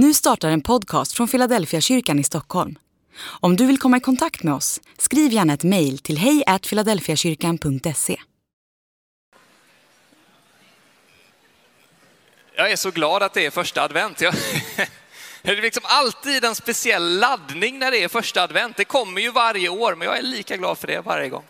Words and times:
Nu 0.00 0.14
startar 0.14 0.50
en 0.50 0.60
podcast 0.60 1.12
från 1.12 1.28
Philadelphia 1.28 1.80
kyrkan 1.80 2.18
i 2.18 2.24
Stockholm. 2.24 2.78
Om 3.20 3.56
du 3.56 3.66
vill 3.66 3.78
komma 3.78 3.96
i 3.96 4.00
kontakt 4.00 4.42
med 4.42 4.54
oss, 4.54 4.80
skriv 4.98 5.32
gärna 5.32 5.52
ett 5.52 5.64
mejl 5.64 5.98
till 5.98 6.18
hejfiladelfiakyrkan.se. 6.18 8.20
Jag 12.56 12.72
är 12.72 12.76
så 12.76 12.90
glad 12.90 13.22
att 13.22 13.34
det 13.34 13.46
är 13.46 13.50
första 13.50 13.82
advent. 13.82 14.20
Jag, 14.20 14.34
det 15.42 15.50
är 15.50 15.62
liksom 15.62 15.82
alltid 15.86 16.44
en 16.44 16.54
speciell 16.54 17.18
laddning 17.18 17.78
när 17.78 17.90
det 17.90 18.02
är 18.02 18.08
första 18.08 18.42
advent. 18.42 18.76
Det 18.76 18.84
kommer 18.84 19.20
ju 19.20 19.30
varje 19.30 19.68
år, 19.68 19.94
men 19.94 20.08
jag 20.08 20.18
är 20.18 20.22
lika 20.22 20.56
glad 20.56 20.78
för 20.78 20.86
det 20.86 21.00
varje 21.00 21.28
gång. 21.28 21.44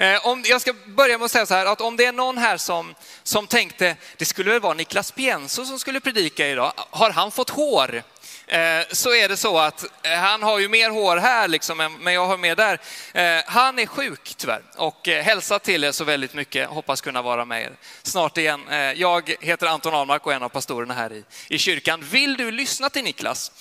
Eh, 0.00 0.26
om, 0.26 0.44
jag 0.46 0.60
ska 0.60 0.72
börja 0.86 1.18
med 1.18 1.24
att 1.24 1.30
säga 1.30 1.46
så 1.46 1.54
här, 1.54 1.66
att 1.66 1.80
om 1.80 1.96
det 1.96 2.04
är 2.04 2.12
någon 2.12 2.38
här 2.38 2.56
som, 2.56 2.94
som 3.22 3.46
tänkte, 3.46 3.96
det 4.16 4.24
skulle 4.24 4.50
väl 4.50 4.60
vara 4.60 4.74
Niklas 4.74 5.10
Pienso 5.12 5.64
som 5.64 5.78
skulle 5.78 6.00
predika 6.00 6.48
idag, 6.48 6.72
har 6.76 7.10
han 7.10 7.30
fått 7.30 7.50
hår? 7.50 8.02
Eh, 8.46 8.82
så 8.90 9.14
är 9.14 9.28
det 9.28 9.36
så 9.36 9.58
att 9.58 9.84
eh, 10.02 10.12
han 10.12 10.42
har 10.42 10.58
ju 10.58 10.68
mer 10.68 10.90
hår 10.90 11.16
här, 11.16 11.48
liksom, 11.48 11.96
men 12.00 12.14
jag 12.14 12.26
har 12.26 12.36
mer 12.36 12.56
där. 12.56 12.80
Eh, 13.14 13.42
han 13.46 13.78
är 13.78 13.86
sjuk 13.86 14.34
tyvärr 14.36 14.62
och 14.76 15.08
hälsa 15.08 15.58
till 15.58 15.84
er 15.84 15.92
så 15.92 16.04
väldigt 16.04 16.34
mycket. 16.34 16.68
Hoppas 16.68 17.00
kunna 17.00 17.22
vara 17.22 17.44
med 17.44 17.62
er 17.62 17.72
snart 18.02 18.38
igen. 18.38 18.60
Jag 18.96 19.34
heter 19.40 19.66
Anton 19.66 19.94
Ahlmark 19.94 20.26
och 20.26 20.32
är 20.32 20.36
en 20.36 20.42
av 20.42 20.48
pastorerna 20.48 20.94
här 20.94 21.12
i, 21.12 21.24
i 21.48 21.58
kyrkan. 21.58 22.04
Vill 22.10 22.36
du 22.36 22.50
lyssna 22.50 22.90
till 22.90 23.04
Niklas 23.04 23.52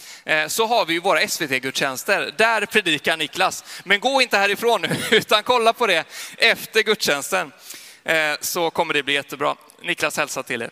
så 0.47 0.65
har 0.65 0.85
vi 0.85 0.93
ju 0.93 0.99
våra 0.99 1.27
SVT-gudstjänster. 1.27 2.33
Där 2.37 2.65
predikar 2.65 3.17
Niklas. 3.17 3.63
Men 3.83 3.99
gå 3.99 4.21
inte 4.21 4.37
härifrån 4.37 4.81
nu, 4.81 4.89
utan 5.17 5.43
kolla 5.43 5.73
på 5.73 5.87
det 5.87 6.05
efter 6.37 6.83
gudstjänsten 6.83 7.51
så 8.41 8.69
kommer 8.69 8.93
det 8.93 9.03
bli 9.03 9.13
jättebra. 9.13 9.55
Niklas 9.81 10.17
hälsa 10.17 10.43
till 10.43 10.61
er. 10.61 10.69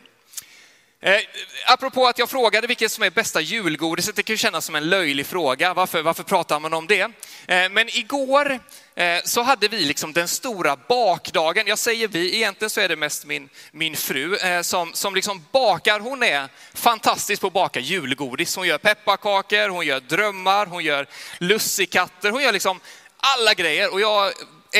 Eh, 1.02 1.20
apropå 1.68 2.08
att 2.08 2.20
jag 2.20 2.30
frågade 2.30 2.68
vilket 2.68 2.92
som 2.92 3.04
är 3.04 3.10
bästa 3.10 3.42
julgodiset, 3.42 4.16
det 4.16 4.24
kan 4.24 4.34
ju 4.34 4.38
kännas 4.38 4.66
som 4.66 4.76
en 4.76 4.90
löjlig 4.90 5.26
fråga. 5.26 5.74
Varför, 5.74 6.02
varför 6.02 6.24
pratar 6.24 6.60
man 6.60 6.74
om 6.74 6.88
det? 6.88 7.02
Eh, 7.02 7.70
men 7.72 7.90
igår 7.98 8.60
eh, 8.96 9.20
så 9.24 9.42
hade 9.42 9.68
vi 9.68 9.86
liksom 9.86 10.14
den 10.14 10.28
stora 10.28 10.78
bakdagen. 10.88 11.68
Jag 11.68 11.80
säger 11.80 12.08
vi, 12.08 12.36
egentligen 12.36 12.70
så 12.70 12.82
är 12.82 12.90
det 12.90 12.96
mest 12.96 13.26
min, 13.26 13.50
min 13.72 13.96
fru 13.96 14.36
eh, 14.36 14.62
som, 14.62 14.94
som 14.94 15.16
liksom 15.16 15.46
bakar. 15.52 16.00
Hon 16.00 16.24
är 16.24 16.50
fantastisk 16.74 17.42
på 17.42 17.48
att 17.48 17.54
baka 17.54 17.80
julgodis. 17.80 18.56
Hon 18.56 18.68
gör 18.68 18.78
pepparkakor, 18.78 19.70
hon 19.70 19.86
gör 19.86 20.00
drömmar, 20.00 20.66
hon 20.66 20.84
gör 20.84 21.08
lussekatter, 21.38 22.32
hon 22.32 22.44
gör 22.44 22.54
liksom 22.54 22.80
alla 23.18 23.54
grejer. 23.54 23.94
Och 23.94 24.02
jag 24.02 24.34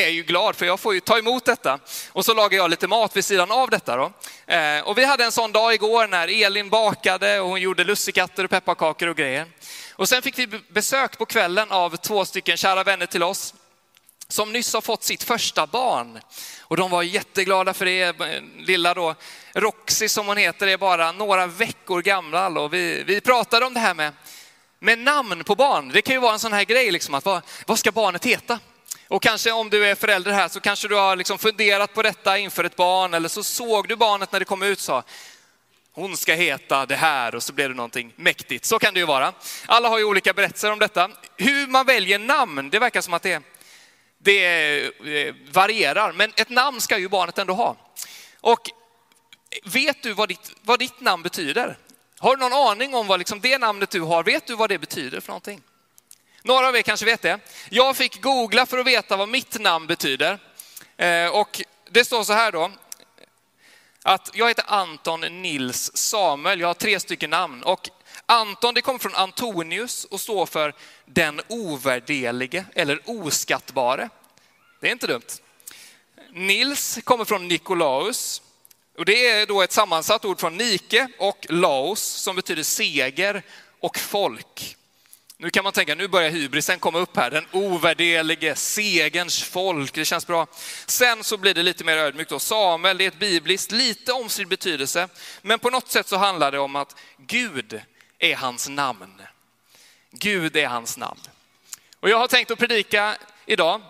är 0.06 0.10
ju 0.10 0.24
glad 0.24 0.56
för 0.56 0.66
jag 0.66 0.80
får 0.80 0.94
ju 0.94 1.00
ta 1.00 1.18
emot 1.18 1.46
detta. 1.46 1.80
Och 2.12 2.26
så 2.26 2.34
lagar 2.34 2.58
jag 2.58 2.70
lite 2.70 2.88
mat 2.88 3.16
vid 3.16 3.26
sidan 3.26 3.52
av 3.52 3.70
detta. 3.70 3.98
Då. 3.98 4.12
Eh, 4.54 4.80
och 4.80 4.98
vi 4.98 5.06
hade 5.06 5.24
en 5.24 5.32
sån 5.32 5.52
dag 5.52 5.74
igår 5.74 6.08
när 6.08 6.44
Elin 6.44 6.70
bakade 6.70 7.40
och 7.40 7.50
hon 7.50 7.62
gjorde 7.62 7.84
lussekatter 7.84 8.44
och 8.44 8.50
pepparkakor 8.50 9.08
och 9.08 9.18
grejer. 9.18 9.46
Och 9.92 10.10
sen 10.10 10.22
fick 10.22 10.40
vi 10.40 10.48
besök 10.70 11.18
på 11.18 11.26
kvällen 11.26 11.72
av 11.72 11.96
två 11.96 12.26
stycken 12.26 12.58
kära 12.58 12.84
vänner 12.84 13.06
till 13.06 13.24
oss 13.24 13.54
som 14.28 14.54
nyss 14.54 14.74
har 14.74 14.82
fått 14.82 15.04
sitt 15.04 15.24
första 15.24 15.68
barn. 15.68 16.20
Och 16.62 16.78
de 16.78 16.92
var 16.92 17.04
jätteglada 17.04 17.74
för 17.74 17.86
det. 17.86 18.02
Eh, 18.02 18.42
lilla 18.58 18.94
då, 18.94 19.16
Roxy 19.54 20.10
som 20.10 20.28
hon 20.28 20.38
heter 20.38 20.68
är 20.68 20.78
bara 20.78 21.12
några 21.12 21.48
veckor 21.48 22.02
gammal 22.02 22.58
och 22.58 22.74
vi, 22.74 23.04
vi 23.04 23.22
pratade 23.22 23.66
om 23.66 23.74
det 23.74 23.80
här 23.80 23.94
med, 23.94 24.14
med 24.80 25.00
namn 25.00 25.44
på 25.44 25.56
barn. 25.56 25.90
Det 25.90 26.02
kan 26.02 26.16
ju 26.16 26.20
vara 26.20 26.34
en 26.34 26.40
sån 26.40 26.54
här 26.54 26.64
grej, 26.64 26.92
liksom, 26.92 27.14
att 27.14 27.26
vad, 27.26 27.42
vad 27.66 27.80
ska 27.80 27.92
barnet 27.92 28.26
heta? 28.26 28.60
Och 29.08 29.22
kanske 29.22 29.52
om 29.52 29.70
du 29.70 29.86
är 29.86 29.96
förälder 29.96 30.32
här 30.32 30.48
så 30.48 30.60
kanske 30.60 30.88
du 30.88 30.96
har 30.96 31.16
liksom 31.16 31.38
funderat 31.38 31.94
på 31.94 32.02
detta 32.02 32.38
inför 32.38 32.64
ett 32.64 32.76
barn 32.76 33.14
eller 33.14 33.30
så 33.30 33.44
såg 33.44 33.88
du 33.88 33.96
barnet 33.96 34.32
när 34.32 34.40
det 34.40 34.46
kom 34.46 34.64
ut 34.64 34.78
och 34.78 34.84
sa 34.84 35.04
hon 35.98 36.18
ska 36.18 36.34
heta 36.34 36.86
det 36.86 36.96
här 36.96 37.36
och 37.36 37.44
så 37.44 37.54
blev 37.54 37.70
det 37.70 37.76
någonting 37.76 38.14
mäktigt. 38.16 38.66
Så 38.66 38.80
kan 38.80 38.94
det 38.94 39.00
ju 39.00 39.06
vara. 39.06 39.34
Alla 39.66 39.90
har 39.90 39.98
ju 39.98 40.04
olika 40.04 40.34
berättelser 40.34 40.72
om 40.72 40.80
detta. 40.80 41.12
Hur 41.38 41.68
man 41.68 41.86
väljer 41.86 42.20
namn, 42.20 42.70
det 42.70 42.80
verkar 42.80 43.02
som 43.02 43.14
att 43.14 43.22
det, 43.22 43.44
det 44.18 44.80
eh, 44.86 45.36
varierar. 45.52 46.14
Men 46.14 46.34
ett 46.36 46.50
namn 46.50 46.82
ska 46.82 46.98
ju 46.98 47.10
barnet 47.10 47.38
ändå 47.38 47.54
ha. 47.54 47.76
Och 48.42 48.70
vet 49.64 50.04
du 50.04 50.14
vad 50.14 50.30
ditt, 50.30 50.52
vad 50.62 50.80
ditt 50.80 51.02
namn 51.02 51.24
betyder? 51.24 51.78
Har 52.20 52.36
du 52.36 52.40
någon 52.40 52.70
aning 52.70 52.96
om 52.96 53.08
vad 53.08 53.20
liksom 53.20 53.42
det 53.42 53.58
namnet 53.58 53.90
du 53.90 54.02
har, 54.02 54.24
vet 54.24 54.48
du 54.48 54.56
vad 54.56 54.70
det 54.70 54.80
betyder 54.80 55.20
för 55.20 55.28
någonting? 55.28 55.62
Några 56.48 56.68
av 56.68 56.76
er 56.76 56.82
kanske 56.82 57.06
vet 57.06 57.22
det. 57.22 57.40
Jag 57.70 57.98
fick 57.98 58.22
googla 58.22 58.66
för 58.66 58.78
att 58.78 58.88
veta 58.88 59.18
vad 59.18 59.30
mitt 59.30 59.60
namn 59.60 59.88
betyder. 59.88 60.40
Eh, 60.98 61.28
och 61.28 61.62
det 61.90 62.06
står 62.06 62.24
så 62.24 62.34
här 62.34 62.52
då, 62.52 62.72
att 64.04 64.30
jag 64.34 64.48
heter 64.48 64.66
Anton 64.68 65.22
Nils 65.22 65.98
Samuel, 65.98 66.60
jag 66.60 66.68
har 66.68 66.74
tre 66.74 67.00
stycken 67.00 67.30
namn. 67.30 67.64
Och 67.64 67.90
Anton 68.26 68.74
det 68.74 68.82
kommer 68.82 69.00
från 69.00 69.16
Antonius 69.16 70.06
och 70.06 70.22
står 70.22 70.46
för 70.46 70.74
den 71.06 71.42
ovärderlige 71.48 72.66
eller 72.76 73.00
oskattbare. 73.06 74.10
Det 74.82 74.88
är 74.88 74.92
inte 74.92 75.08
dumt. 75.08 75.42
Nils 76.32 77.00
kommer 77.04 77.26
från 77.26 77.48
Nikolaus. 77.48 78.42
Och 78.98 79.06
det 79.06 79.28
är 79.28 79.46
då 79.46 79.62
ett 79.62 79.72
sammansatt 79.72 80.26
ord 80.26 80.40
från 80.40 80.58
Nike 80.58 81.08
och 81.20 81.46
Laos 81.50 82.02
som 82.02 82.36
betyder 82.36 82.64
seger 82.64 83.44
och 83.80 83.98
folk. 83.98 84.78
Nu 85.40 85.50
kan 85.50 85.64
man 85.64 85.74
tänka, 85.74 85.96
nu 85.96 86.08
börjar 86.08 86.30
hybrisen 86.30 86.80
komma 86.80 87.00
upp 87.00 87.18
här. 87.18 87.32
Den 87.32 87.46
ovärderlige, 87.52 88.56
segerns 88.56 89.44
folk. 89.44 89.94
Det 89.94 90.06
känns 90.06 90.28
bra. 90.28 90.48
Sen 90.86 91.24
så 91.24 91.38
blir 91.38 91.54
det 91.54 91.64
lite 91.64 91.84
mer 91.84 91.98
ödmjukt 91.98 92.30
då. 92.30 92.40
Samuel, 92.40 92.98
det 92.98 93.04
är 93.04 93.08
ett 93.08 93.20
bibliskt, 93.20 93.72
lite 93.72 94.14
omstridd 94.14 94.48
betydelse. 94.48 95.08
Men 95.42 95.60
på 95.60 95.70
något 95.70 95.92
sätt 95.92 96.08
så 96.08 96.18
handlar 96.18 96.52
det 96.52 96.60
om 96.60 96.76
att 96.76 96.96
Gud 97.18 97.82
är 98.20 98.36
hans 98.36 98.70
namn. 98.70 99.22
Gud 100.12 100.56
är 100.56 100.68
hans 100.68 100.98
namn. 100.98 101.22
Och 102.00 102.10
jag 102.10 102.18
har 102.18 102.28
tänkt 102.28 102.52
att 102.52 102.60
predika 102.60 103.18
idag. 103.46 103.82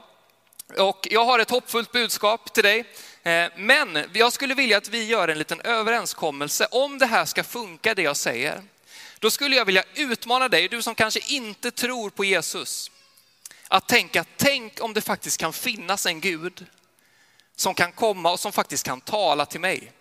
Och 0.78 1.08
jag 1.12 1.26
har 1.26 1.40
ett 1.40 1.50
hoppfullt 1.50 1.92
budskap 1.92 2.54
till 2.54 2.64
dig. 2.64 2.86
Eh, 3.24 3.52
men 3.58 4.06
jag 4.14 4.34
skulle 4.34 4.54
vilja 4.54 4.78
att 4.78 4.90
vi 4.90 5.04
gör 5.04 5.28
en 5.28 5.38
liten 5.38 5.62
överenskommelse 5.62 6.68
om 6.72 7.00
det 7.00 7.06
här 7.06 7.26
ska 7.26 7.44
funka 7.44 7.96
det 7.96 8.02
jag 8.02 8.18
säger. 8.18 8.62
Då 9.20 9.32
skulle 9.32 9.56
jag 9.56 9.66
vilja 9.66 9.84
utmana 9.96 10.50
dig, 10.50 10.68
du 10.68 10.82
som 10.82 10.96
kanske 10.96 11.20
inte 11.20 11.72
tror 11.72 12.10
på 12.10 12.26
Jesus, 12.26 12.92
att 13.68 13.88
tänka, 13.88 14.26
tänk 14.38 14.82
om 14.82 14.94
det 14.94 15.02
faktiskt 15.02 15.40
kan 15.40 15.54
finnas 15.54 16.06
en 16.06 16.22
Gud 16.22 16.66
som 17.56 17.74
kan 17.74 17.92
komma 17.92 18.32
och 18.32 18.40
som 18.40 18.52
faktiskt 18.52 18.84
kan 18.84 19.02
tala 19.02 19.46
till 19.46 19.60
mig. 19.60 19.92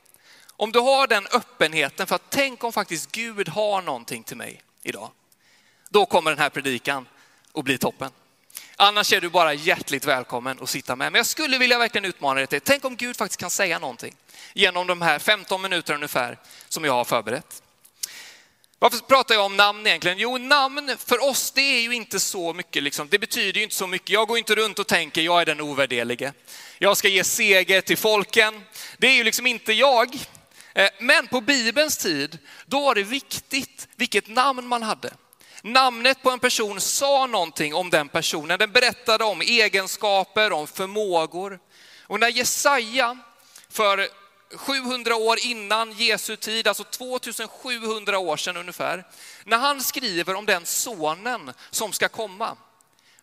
Om 0.57 0.73
du 0.73 0.79
har 0.79 1.07
den 1.07 1.27
öppenheten 1.27 2.07
för 2.07 2.15
att 2.15 2.31
tänk 2.31 2.65
om 2.65 2.73
faktiskt 2.73 3.13
Gud 3.13 3.49
har 3.49 3.83
någonting 3.83 4.23
till 4.23 4.37
mig 4.37 4.63
idag. 4.83 5.11
Då 5.89 6.07
kommer 6.07 6.31
den 6.31 6.39
här 6.39 6.51
predikan 6.51 7.09
att 7.55 7.65
bli 7.65 7.79
toppen. 7.79 8.11
Annars 8.77 9.13
är 9.13 9.21
du 9.21 9.29
bara 9.29 9.55
hjärtligt 9.55 10.05
välkommen 10.05 10.59
att 10.63 10.71
sitta 10.71 10.97
med. 10.97 11.13
Men 11.13 11.19
jag 11.19 11.27
skulle 11.27 11.59
vilja 11.59 11.79
verkligen 11.79 12.05
utmana 12.05 12.35
dig 12.35 12.47
till, 12.47 12.61
tänk 12.61 12.85
om 12.85 12.97
Gud 12.97 13.17
faktiskt 13.17 13.41
kan 13.41 13.51
säga 13.51 13.79
någonting 13.79 14.17
genom 14.53 14.87
de 14.87 15.03
här 15.03 15.19
15 15.19 15.63
minuter 15.63 15.95
ungefär 15.95 16.39
som 16.69 16.85
jag 16.85 16.93
har 16.93 17.05
förberett. 17.05 17.63
Varför 18.79 18.99
pratar 18.99 19.35
jag 19.35 19.45
om 19.45 19.57
namn 19.57 19.87
egentligen? 19.87 20.19
Jo, 20.19 20.39
namn 20.39 20.97
för 20.99 21.25
oss, 21.25 21.51
det 21.51 21.61
är 21.61 21.81
ju 21.81 21.95
inte 21.95 22.21
så 22.21 22.53
mycket, 22.53 22.83
liksom. 22.83 23.09
det 23.09 23.19
betyder 23.19 23.59
ju 23.59 23.65
inte 23.65 23.77
så 23.77 23.87
mycket. 23.87 24.11
Jag 24.11 24.29
går 24.29 24.39
inte 24.39 24.55
runt 24.55 24.79
och 24.79 24.87
tänker, 24.87 25.23
jag 25.23 25.41
är 25.41 25.47
den 25.47 25.61
ovärderlige. 25.61 26.33
Jag 26.79 26.97
ska 26.97 27.09
ge 27.09 27.25
seger 27.25 27.81
till 27.81 27.97
folken. 27.97 28.65
Det 28.99 29.07
är 29.07 29.13
ju 29.13 29.25
liksom 29.25 29.47
inte 29.47 29.73
jag. 29.73 30.15
Eh, 30.75 30.89
men 31.01 31.27
på 31.27 31.41
Bibelns 31.41 31.97
tid, 31.99 32.39
då 32.67 32.81
var 32.81 32.95
det 32.95 33.03
viktigt 33.03 33.89
vilket 33.97 34.29
namn 34.29 34.67
man 34.67 34.83
hade. 34.83 35.11
Namnet 35.63 36.23
på 36.23 36.31
en 36.31 36.39
person 36.39 36.81
sa 36.81 37.27
någonting 37.27 37.75
om 37.75 37.91
den 37.91 38.09
personen. 38.09 38.59
Den 38.59 38.73
berättade 38.73 39.25
om 39.25 39.41
egenskaper, 39.41 40.53
om 40.53 40.67
förmågor. 40.67 41.59
Och 42.03 42.21
när 42.21 42.29
Jesaja 42.29 43.19
för 43.71 44.09
700 44.55 45.17
år 45.17 45.39
innan 45.43 45.93
Jesu 45.93 46.37
tid, 46.37 46.69
alltså 46.69 46.85
2700 46.85 48.19
år 48.19 48.37
sedan 48.37 48.57
ungefär, 48.57 49.05
när 49.45 49.59
han 49.59 49.83
skriver 49.83 50.35
om 50.35 50.47
den 50.47 50.67
sonen 50.67 51.53
som 51.71 51.93
ska 51.93 52.09
komma, 52.09 52.57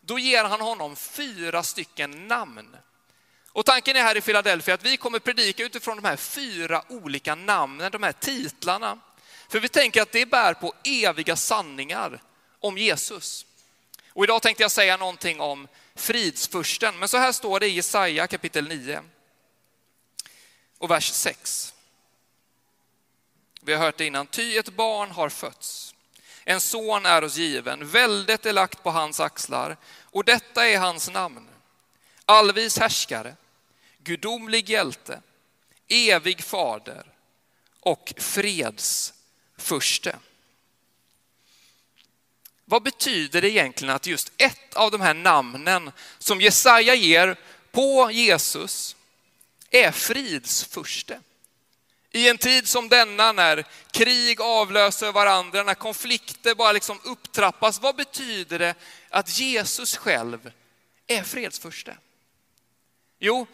då 0.00 0.18
ger 0.18 0.44
han 0.44 0.60
honom 0.60 0.96
fyra 0.96 1.62
stycken 1.62 2.28
namn. 2.28 2.76
Och 3.48 3.64
tanken 3.64 3.96
är 3.96 4.02
här 4.02 4.16
i 4.16 4.20
Philadelphia 4.20 4.74
att 4.74 4.84
vi 4.84 4.96
kommer 4.96 5.18
predika 5.18 5.64
utifrån 5.64 5.96
de 5.96 6.08
här 6.08 6.16
fyra 6.16 6.82
olika 6.88 7.34
namnen, 7.34 7.92
de 7.92 8.02
här 8.02 8.12
titlarna. 8.12 8.98
För 9.48 9.60
vi 9.60 9.68
tänker 9.68 10.02
att 10.02 10.12
det 10.12 10.26
bär 10.26 10.54
på 10.54 10.72
eviga 10.84 11.36
sanningar 11.36 12.22
om 12.60 12.78
Jesus. 12.78 13.46
Och 14.08 14.24
idag 14.24 14.42
tänkte 14.42 14.62
jag 14.62 14.70
säga 14.70 14.96
någonting 14.96 15.40
om 15.40 15.68
fridsfursten, 15.94 16.98
men 16.98 17.08
så 17.08 17.16
här 17.16 17.32
står 17.32 17.60
det 17.60 17.66
i 17.66 17.70
Jesaja 17.70 18.26
kapitel 18.26 18.68
9 18.68 19.02
och 20.78 20.90
vers 20.90 21.12
6. 21.12 21.74
Vi 23.60 23.72
har 23.72 23.80
hört 23.80 23.96
det 23.96 24.06
innan. 24.06 24.26
Ty 24.26 24.56
ett 24.58 24.76
barn 24.76 25.10
har 25.10 25.28
fötts. 25.28 25.94
En 26.44 26.60
son 26.60 27.06
är 27.06 27.24
oss 27.24 27.36
given. 27.36 27.88
Väldet 27.88 28.46
är 28.46 28.52
lagt 28.52 28.82
på 28.82 28.90
hans 28.90 29.20
axlar. 29.20 29.76
Och 30.02 30.24
detta 30.24 30.66
är 30.66 30.78
hans 30.78 31.10
namn. 31.10 31.48
Allvis 32.26 32.78
härskare, 32.78 33.36
gudomlig 33.98 34.70
hjälte, 34.70 35.20
evig 35.88 36.42
fader 36.42 37.06
och 37.80 38.14
freds 38.16 39.12
förste. 39.56 40.16
Vad 42.64 42.82
betyder 42.82 43.42
det 43.42 43.50
egentligen 43.50 43.94
att 43.94 44.06
just 44.06 44.32
ett 44.36 44.74
av 44.74 44.90
de 44.90 45.00
här 45.00 45.14
namnen 45.14 45.92
som 46.18 46.40
Jesaja 46.40 46.94
ger 46.94 47.36
på 47.72 48.10
Jesus 48.12 48.96
är 49.74 49.90
fridsfurste? 49.90 51.20
I 52.10 52.28
en 52.28 52.38
tid 52.38 52.68
som 52.68 52.88
denna 52.88 53.32
när 53.32 53.64
krig 53.90 54.40
avlöser 54.40 55.12
varandra, 55.12 55.62
när 55.62 55.74
konflikter 55.74 56.54
bara 56.54 56.72
liksom 56.72 57.00
upptrappas, 57.04 57.80
vad 57.80 57.96
betyder 57.96 58.58
det 58.58 58.74
att 59.08 59.38
Jesus 59.38 59.96
själv 59.96 60.52
är 61.06 61.22
fredsfurste? 61.22 61.96
Jo, 63.18 63.46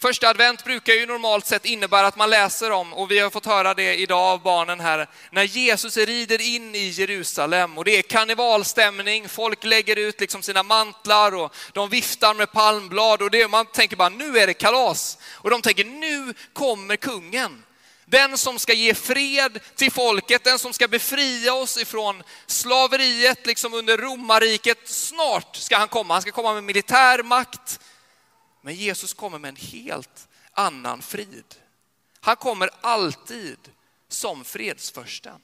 Första 0.00 0.28
advent 0.28 0.64
brukar 0.64 0.94
ju 0.94 1.06
normalt 1.06 1.46
sett 1.46 1.64
innebära 1.64 2.06
att 2.06 2.16
man 2.16 2.30
läser 2.30 2.70
om, 2.70 2.94
och 2.94 3.10
vi 3.10 3.18
har 3.18 3.30
fått 3.30 3.46
höra 3.46 3.74
det 3.74 3.94
idag 3.94 4.20
av 4.20 4.42
barnen 4.42 4.80
här, 4.80 5.08
när 5.30 5.42
Jesus 5.42 5.96
rider 5.96 6.40
in 6.40 6.74
i 6.74 6.88
Jerusalem 6.88 7.78
och 7.78 7.84
det 7.84 7.98
är 7.98 8.02
karnevalstämning, 8.02 9.28
folk 9.28 9.64
lägger 9.64 9.96
ut 9.96 10.20
liksom 10.20 10.42
sina 10.42 10.62
mantlar 10.62 11.34
och 11.34 11.54
de 11.72 11.88
viftar 11.88 12.34
med 12.34 12.52
palmblad 12.52 13.22
och 13.22 13.30
det, 13.30 13.48
man 13.48 13.66
tänker 13.66 13.96
bara 13.96 14.08
nu 14.08 14.38
är 14.38 14.46
det 14.46 14.54
kalas. 14.54 15.18
Och 15.32 15.50
de 15.50 15.62
tänker 15.62 15.84
nu 15.84 16.34
kommer 16.52 16.96
kungen. 16.96 17.64
Den 18.04 18.38
som 18.38 18.58
ska 18.58 18.72
ge 18.72 18.94
fred 18.94 19.60
till 19.76 19.92
folket, 19.92 20.44
den 20.44 20.58
som 20.58 20.72
ska 20.72 20.88
befria 20.88 21.54
oss 21.54 21.76
ifrån 21.76 22.22
slaveriet 22.46 23.46
liksom 23.46 23.74
under 23.74 23.96
romarriket. 23.96 24.88
Snart 24.88 25.56
ska 25.56 25.76
han 25.76 25.88
komma, 25.88 26.14
han 26.14 26.22
ska 26.22 26.32
komma 26.32 26.54
med 26.54 26.64
militär 26.64 27.22
makt, 27.22 27.80
men 28.68 28.74
Jesus 28.74 29.14
kommer 29.14 29.38
med 29.38 29.48
en 29.48 29.56
helt 29.56 30.28
annan 30.52 31.02
frid. 31.02 31.54
Han 32.20 32.36
kommer 32.36 32.70
alltid 32.80 33.58
som 34.08 34.44
fredsförsten. 34.44 35.40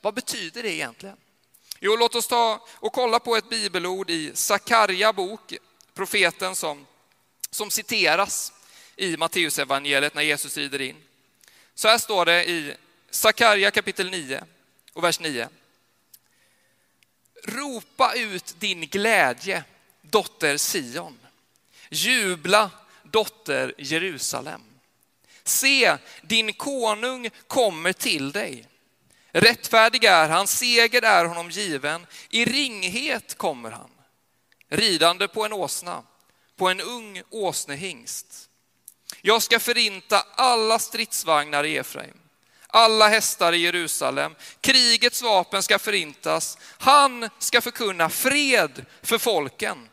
Vad 0.00 0.14
betyder 0.14 0.62
det 0.62 0.74
egentligen? 0.74 1.16
Jo, 1.80 1.96
låt 1.96 2.14
oss 2.14 2.28
ta 2.28 2.66
och 2.70 2.92
kolla 2.92 3.18
på 3.18 3.36
ett 3.36 3.48
bibelord 3.48 4.10
i 4.10 4.30
Sakarja 4.34 5.12
bok, 5.12 5.54
profeten 5.94 6.56
som, 6.56 6.86
som 7.50 7.70
citeras 7.70 8.52
i 8.96 9.16
Matteusevangeliet 9.16 10.14
när 10.14 10.22
Jesus 10.22 10.56
rider 10.56 10.80
in. 10.80 10.96
Så 11.74 11.88
här 11.88 11.98
står 11.98 12.26
det 12.26 12.44
i 12.50 12.74
Sakarja 13.10 13.70
kapitel 13.70 14.10
9 14.10 14.44
och 14.92 15.04
vers 15.04 15.20
9. 15.20 15.48
Ropa 17.44 18.14
ut 18.14 18.54
din 18.58 18.80
glädje, 18.80 19.64
dotter 20.02 20.58
Sion. 20.58 21.18
Jubla, 21.92 22.70
dotter 23.02 23.74
Jerusalem. 23.78 24.60
Se, 25.44 25.96
din 26.22 26.52
konung 26.52 27.30
kommer 27.46 27.92
till 27.92 28.32
dig. 28.32 28.68
Rättfärdig 29.32 30.04
är 30.04 30.28
han, 30.28 30.46
seger 30.46 31.02
är 31.02 31.24
honom 31.24 31.50
given. 31.50 32.06
I 32.30 32.44
ringhet 32.44 33.38
kommer 33.38 33.70
han, 33.70 33.90
ridande 34.68 35.28
på 35.28 35.44
en 35.44 35.52
åsna, 35.52 36.02
på 36.56 36.68
en 36.68 36.80
ung 36.80 37.22
åsnehingst. 37.30 38.48
Jag 39.20 39.42
ska 39.42 39.60
förinta 39.60 40.26
alla 40.34 40.78
stridsvagnar 40.78 41.64
i 41.64 41.76
Efraim, 41.76 42.18
alla 42.66 43.08
hästar 43.08 43.52
i 43.52 43.58
Jerusalem. 43.58 44.34
Krigets 44.60 45.22
vapen 45.22 45.62
ska 45.62 45.78
förintas. 45.78 46.58
Han 46.78 47.28
ska 47.38 47.60
förkunna 47.60 48.08
fred 48.08 48.86
för 49.02 49.18
folken 49.18 49.88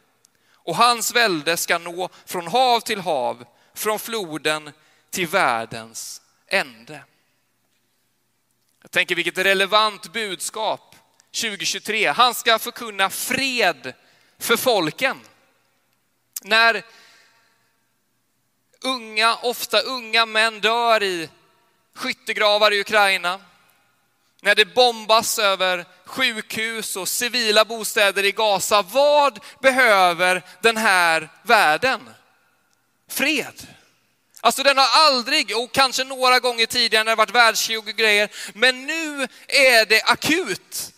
och 0.70 0.76
hans 0.76 1.12
välde 1.16 1.58
ska 1.58 1.78
nå 1.78 2.10
från 2.26 2.48
hav 2.48 2.80
till 2.80 3.00
hav, 3.00 3.46
från 3.74 4.00
floden 4.00 4.72
till 5.10 5.28
världens 5.28 6.22
ände. 6.48 7.04
Jag 8.82 8.92
tänker 8.92 9.16
vilket 9.16 9.38
relevant 9.38 10.14
budskap 10.14 10.96
2023. 11.42 12.08
Han 12.08 12.34
ska 12.34 12.60
förkunna 12.60 13.10
fred 13.10 13.94
för 14.40 14.58
folken. 14.58 15.20
När 16.42 16.86
unga, 18.82 19.36
ofta 19.36 19.80
unga 19.80 20.26
män 20.26 20.60
dör 20.60 21.04
i 21.04 21.30
skyttegravar 21.94 22.74
i 22.74 22.80
Ukraina, 22.82 23.42
när 24.42 24.56
det 24.56 24.66
bombas 24.66 25.40
över 25.40 25.86
sjukhus 26.06 26.96
och 26.96 27.08
civila 27.08 27.66
bostäder 27.66 28.26
i 28.26 28.32
Gaza. 28.32 28.82
Vad 28.82 29.40
behöver 29.62 30.44
den 30.62 30.78
här 30.78 31.30
världen? 31.44 32.10
Fred. 33.10 33.68
Alltså 34.42 34.64
den 34.64 34.78
har 34.78 34.88
aldrig, 34.94 35.58
och 35.58 35.72
kanske 35.72 36.04
några 36.04 36.40
gånger 36.40 36.66
tidigare 36.66 37.04
när 37.04 37.12
det 37.12 37.16
varit 37.16 37.36
världskrig 37.36 37.78
och 37.78 37.86
grejer, 37.86 38.30
men 38.54 38.86
nu 38.86 39.28
är 39.48 39.86
det 39.86 40.04
akut. 40.04 40.94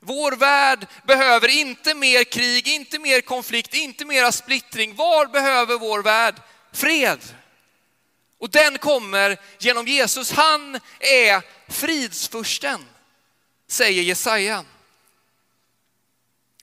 Vår 0.00 0.32
värld 0.32 0.86
behöver 1.06 1.48
inte 1.48 1.94
mer 1.94 2.24
krig, 2.24 2.68
inte 2.68 2.98
mer 2.98 3.20
konflikt, 3.20 3.74
inte 3.74 4.04
mera 4.04 4.32
splittring. 4.32 4.94
Var 4.94 5.26
behöver 5.26 5.78
vår 5.78 6.02
värld 6.02 6.34
fred? 6.72 7.18
Och 8.40 8.50
den 8.50 8.78
kommer 8.78 9.36
genom 9.58 9.86
Jesus. 9.86 10.32
Han 10.32 10.80
är 11.00 11.42
fridsfursten, 11.72 12.84
säger 13.68 14.02
Jesaja. 14.02 14.64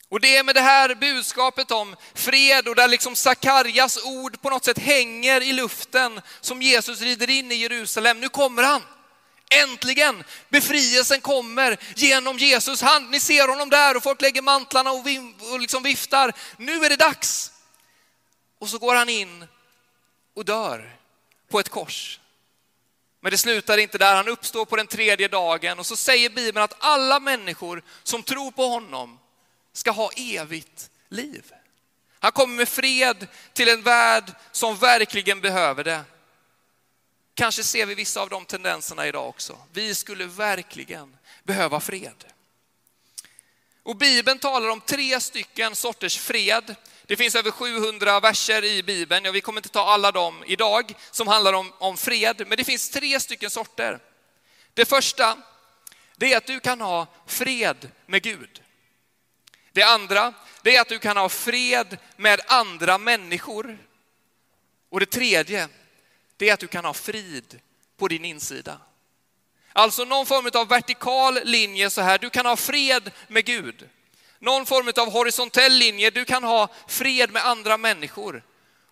Och 0.10 0.20
det 0.20 0.38
är 0.38 0.44
med 0.44 0.56
det 0.56 0.62
här 0.62 0.96
budskapet 0.96 1.72
om 1.72 1.96
fred 2.14 2.68
och 2.68 2.76
där 2.76 2.88
liksom 2.88 3.16
Sakarjas 3.16 4.04
ord 4.04 4.42
på 4.42 4.50
något 4.50 4.66
sätt 4.66 4.78
hänger 4.78 5.42
i 5.42 5.54
luften 5.54 6.22
som 6.42 6.62
Jesus 6.62 7.02
rider 7.02 7.30
in 7.30 7.52
i 7.52 7.56
Jerusalem. 7.56 8.20
Nu 8.20 8.30
kommer 8.30 8.64
han. 8.64 8.82
Äntligen! 9.50 10.24
Befrielsen 10.50 11.22
kommer 11.22 11.78
genom 11.96 12.38
Jesus 12.38 12.82
hand. 12.82 13.10
Ni 13.10 13.20
ser 13.20 13.48
honom 13.48 13.70
där 13.70 13.98
och 13.98 14.04
folk 14.04 14.22
lägger 14.22 14.42
mantlarna 14.42 14.92
och, 14.92 15.06
och 15.52 15.60
liksom 15.60 15.84
viftar. 15.84 16.34
Nu 16.58 16.86
är 16.86 16.90
det 16.90 16.96
dags! 16.96 17.52
Och 18.60 18.70
så 18.70 18.78
går 18.78 18.96
han 18.96 19.10
in 19.10 19.46
och 20.34 20.46
dör 20.46 20.96
på 21.50 21.60
ett 21.60 21.70
kors. 21.70 22.19
Men 23.22 23.32
det 23.32 23.38
slutar 23.38 23.78
inte 23.78 23.98
där, 23.98 24.16
han 24.16 24.28
uppstår 24.28 24.66
på 24.66 24.76
den 24.76 24.88
tredje 24.88 25.28
dagen 25.28 25.80
och 25.80 25.86
så 25.86 25.96
säger 25.96 26.30
Bibeln 26.30 26.64
att 26.64 26.76
alla 26.80 27.20
människor 27.20 27.84
som 28.04 28.24
tror 28.24 28.52
på 28.52 28.68
honom 28.68 29.20
ska 29.74 29.92
ha 29.92 30.12
evigt 30.16 30.90
liv. 31.10 31.54
Han 32.20 32.32
kommer 32.32 32.56
med 32.56 32.70
fred 32.70 33.28
till 33.54 33.70
en 33.70 33.82
värld 33.82 34.32
som 34.52 34.78
verkligen 34.78 35.42
behöver 35.42 35.84
det. 35.84 36.02
Kanske 37.34 37.64
ser 37.64 37.86
vi 37.86 37.96
vissa 37.96 38.22
av 38.22 38.30
de 38.30 38.46
tendenserna 38.46 39.08
idag 39.08 39.30
också. 39.30 39.58
Vi 39.74 39.96
skulle 39.96 40.26
verkligen 40.26 41.18
behöva 41.44 41.80
fred. 41.80 42.26
Och 43.84 43.96
Bibeln 43.96 44.40
talar 44.40 44.70
om 44.70 44.82
tre 44.82 45.20
stycken 45.20 45.76
sorters 45.76 46.18
fred 46.18 46.76
det 47.10 47.16
finns 47.16 47.36
över 47.36 47.52
700 47.52 48.20
verser 48.20 48.64
i 48.64 48.84
Bibeln, 48.84 49.26
ja, 49.26 49.32
vi 49.32 49.42
kommer 49.42 49.60
inte 49.60 49.70
ta 49.70 49.86
alla 49.86 50.12
dem 50.12 50.44
idag, 50.48 50.94
som 51.12 51.28
handlar 51.28 51.54
om, 51.54 51.74
om 51.78 51.98
fred, 51.98 52.48
men 52.48 52.58
det 52.58 52.64
finns 52.64 52.90
tre 52.90 53.20
stycken 53.20 53.50
sorter. 53.50 54.00
Det 54.74 54.86
första, 54.86 55.38
det 56.16 56.34
är 56.34 56.38
att 56.38 56.46
du 56.46 56.60
kan 56.60 56.82
ha 56.82 57.08
fred 57.26 57.92
med 58.06 58.24
Gud. 58.24 58.64
Det 59.72 59.84
andra, 59.84 60.34
det 60.62 60.76
är 60.76 60.82
att 60.82 60.90
du 60.90 61.00
kan 61.00 61.18
ha 61.18 61.30
fred 61.30 61.98
med 62.16 62.42
andra 62.48 62.98
människor. 62.98 63.78
Och 64.90 65.00
det 65.00 65.06
tredje, 65.06 65.68
det 66.38 66.50
är 66.50 66.54
att 66.54 66.60
du 66.60 66.68
kan 66.68 66.86
ha 66.86 66.94
frid 66.94 67.60
på 67.98 68.08
din 68.08 68.26
insida. 68.26 68.82
Alltså 69.74 70.04
någon 70.04 70.26
form 70.26 70.50
av 70.54 70.68
vertikal 70.68 71.40
linje 71.44 71.90
så 71.90 72.02
här, 72.02 72.18
du 72.18 72.30
kan 72.30 72.46
ha 72.46 72.56
fred 72.56 73.12
med 73.28 73.46
Gud 73.46 73.90
någon 74.40 74.66
form 74.66 74.92
av 74.98 75.12
horisontell 75.14 75.74
linje. 75.74 76.10
Du 76.10 76.26
kan 76.26 76.44
ha 76.44 76.70
fred 76.88 77.32
med 77.32 77.46
andra 77.46 77.78
människor. 77.78 78.44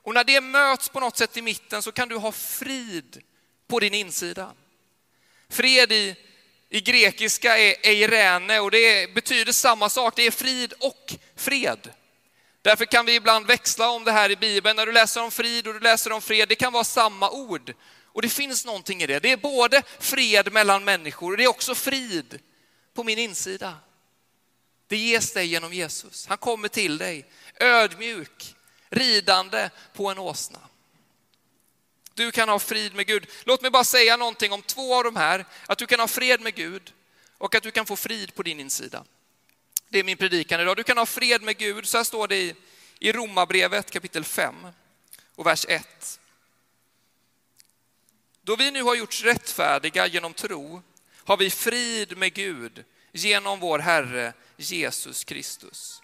Och 0.04 0.14
när 0.14 0.24
det 0.24 0.42
möts 0.42 0.90
på 0.90 1.00
något 1.00 1.18
sätt 1.18 1.38
i 1.38 1.42
mitten 1.42 1.82
så 1.82 1.92
kan 1.92 2.10
du 2.10 2.16
ha 2.16 2.32
frid 2.32 3.24
på 3.68 3.80
din 3.80 3.94
insida. 3.94 4.54
Fred 5.50 5.92
i, 5.92 6.16
i 6.70 6.82
grekiska 6.82 7.58
är 7.58 7.76
eirene 7.84 8.60
och 8.60 8.72
det 8.72 9.14
betyder 9.14 9.52
samma 9.52 9.90
sak. 9.90 10.16
Det 10.16 10.28
är 10.28 10.32
frid 10.32 10.74
och 10.80 11.16
fred. 11.36 11.90
Därför 12.62 12.86
kan 12.86 13.06
vi 13.06 13.16
ibland 13.16 13.48
växla 13.48 13.90
om 13.90 14.04
det 14.04 14.12
här 14.12 14.32
i 14.32 14.36
Bibeln. 14.36 14.76
När 14.76 14.86
du 14.86 14.92
läser 14.92 15.24
om 15.24 15.32
frid 15.32 15.68
och 15.68 15.74
du 15.74 15.80
läser 15.80 16.12
om 16.12 16.22
fred, 16.22 16.50
det 16.50 16.56
kan 16.56 16.74
vara 16.74 16.84
samma 16.84 17.30
ord. 17.30 17.74
Och 18.04 18.22
det 18.22 18.30
finns 18.30 18.66
någonting 18.66 19.02
i 19.02 19.08
det. 19.08 19.20
Det 19.20 19.32
är 19.32 19.38
både 19.38 19.84
fred 20.00 20.54
mellan 20.54 20.84
människor 20.84 21.32
och 21.32 21.38
det 21.38 21.44
är 21.44 21.48
också 21.48 21.76
frid 21.76 22.40
på 22.94 23.04
min 23.04 23.20
insida. 23.20 23.76
Det 24.88 24.98
ges 24.98 25.34
dig 25.34 25.48
genom 25.48 25.74
Jesus. 25.74 26.28
Han 26.28 26.38
kommer 26.38 26.68
till 26.68 26.98
dig 26.98 27.26
ödmjuk, 27.60 28.56
ridande 28.90 29.70
på 29.94 30.10
en 30.10 30.20
åsna. 30.20 30.60
Du 32.14 32.32
kan 32.32 32.50
ha 32.50 32.60
frid 32.60 32.96
med 32.96 33.08
Gud. 33.08 33.28
Låt 33.44 33.62
mig 33.62 33.72
bara 33.72 33.84
säga 33.84 34.18
någonting 34.18 34.52
om 34.52 34.62
två 34.62 34.96
av 34.96 35.04
de 35.04 35.16
här. 35.16 35.46
Att 35.66 35.78
du 35.78 35.86
kan 35.86 36.00
ha 36.00 36.08
fred 36.08 36.42
med 36.42 36.56
Gud 36.56 36.94
och 37.38 37.56
att 37.56 37.64
du 37.64 37.72
kan 37.72 37.86
få 37.86 37.96
frid 37.96 38.36
på 38.36 38.44
din 38.44 38.60
insida. 38.60 39.04
Det 39.90 40.00
är 40.00 40.04
min 40.04 40.18
predikan 40.18 40.62
idag. 40.62 40.78
Du 40.78 40.84
kan 40.84 40.98
ha 40.98 41.06
fred 41.06 41.42
med 41.42 41.58
Gud. 41.58 41.88
Så 41.88 41.98
här 41.98 42.04
står 42.04 42.28
det 42.28 42.38
i, 42.38 42.56
i 43.00 43.12
Romarbrevet 43.12 43.92
kapitel 43.92 44.24
5 44.24 44.56
och 45.36 45.46
vers 45.46 45.66
1. 45.70 46.20
Då 48.42 48.56
vi 48.56 48.72
nu 48.72 48.82
har 48.82 48.96
gjorts 48.96 49.24
rättfärdiga 49.24 50.08
genom 50.08 50.34
tro 50.34 50.82
har 51.16 51.38
vi 51.38 51.50
frid 51.50 52.18
med 52.18 52.34
Gud 52.34 52.84
genom 53.12 53.60
vår 53.60 53.80
Herre 53.80 54.34
Jesus 54.58 55.24
Kristus. 55.24 56.02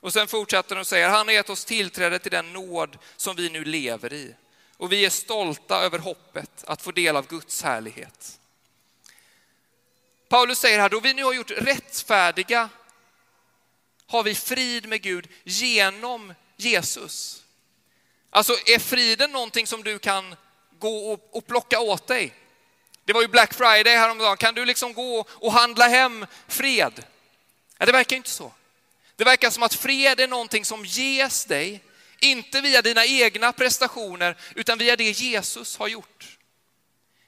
Och 0.00 0.12
sen 0.12 0.28
fortsätter 0.28 0.74
de 0.74 0.80
och 0.80 0.86
säger, 0.86 1.08
han 1.08 1.26
har 1.26 1.34
gett 1.34 1.50
oss 1.50 1.64
tillträde 1.64 2.18
till 2.18 2.30
den 2.30 2.52
nåd 2.52 2.98
som 3.16 3.36
vi 3.36 3.50
nu 3.50 3.64
lever 3.64 4.12
i. 4.12 4.34
Och 4.76 4.92
vi 4.92 5.04
är 5.04 5.10
stolta 5.10 5.80
över 5.80 5.98
hoppet 5.98 6.64
att 6.66 6.82
få 6.82 6.90
del 6.92 7.16
av 7.16 7.26
Guds 7.26 7.62
härlighet. 7.62 8.40
Paulus 10.28 10.58
säger 10.58 10.78
här, 10.78 10.88
då 10.88 11.00
vi 11.00 11.14
nu 11.14 11.24
har 11.24 11.32
gjort 11.32 11.50
rättfärdiga 11.50 12.68
har 14.06 14.22
vi 14.22 14.34
frid 14.34 14.88
med 14.88 15.02
Gud 15.02 15.28
genom 15.44 16.34
Jesus. 16.56 17.42
Alltså 18.30 18.52
är 18.52 18.78
friden 18.78 19.32
någonting 19.32 19.66
som 19.66 19.82
du 19.82 19.98
kan 19.98 20.36
gå 20.78 21.12
och, 21.32 21.46
plocka 21.46 21.80
åt 21.80 22.06
dig? 22.06 22.34
Det 23.04 23.12
var 23.12 23.22
ju 23.22 23.28
Black 23.28 23.54
Friday 23.54 23.96
häromdagen. 23.96 24.36
Kan 24.36 24.54
du 24.54 24.64
liksom 24.64 24.94
gå 24.94 25.24
och 25.30 25.52
handla 25.52 25.88
hem 25.88 26.26
fred? 26.48 27.04
Ja, 27.78 27.86
det 27.86 27.92
verkar 27.92 28.16
inte 28.16 28.30
så. 28.30 28.52
Det 29.16 29.24
verkar 29.24 29.50
som 29.50 29.62
att 29.62 29.74
fred 29.74 30.20
är 30.20 30.28
någonting 30.28 30.64
som 30.64 30.84
ges 30.84 31.44
dig, 31.44 31.84
inte 32.20 32.60
via 32.60 32.82
dina 32.82 33.06
egna 33.06 33.52
prestationer, 33.52 34.36
utan 34.54 34.78
via 34.78 34.96
det 34.96 35.10
Jesus 35.10 35.76
har 35.76 35.88
gjort. 35.88 36.38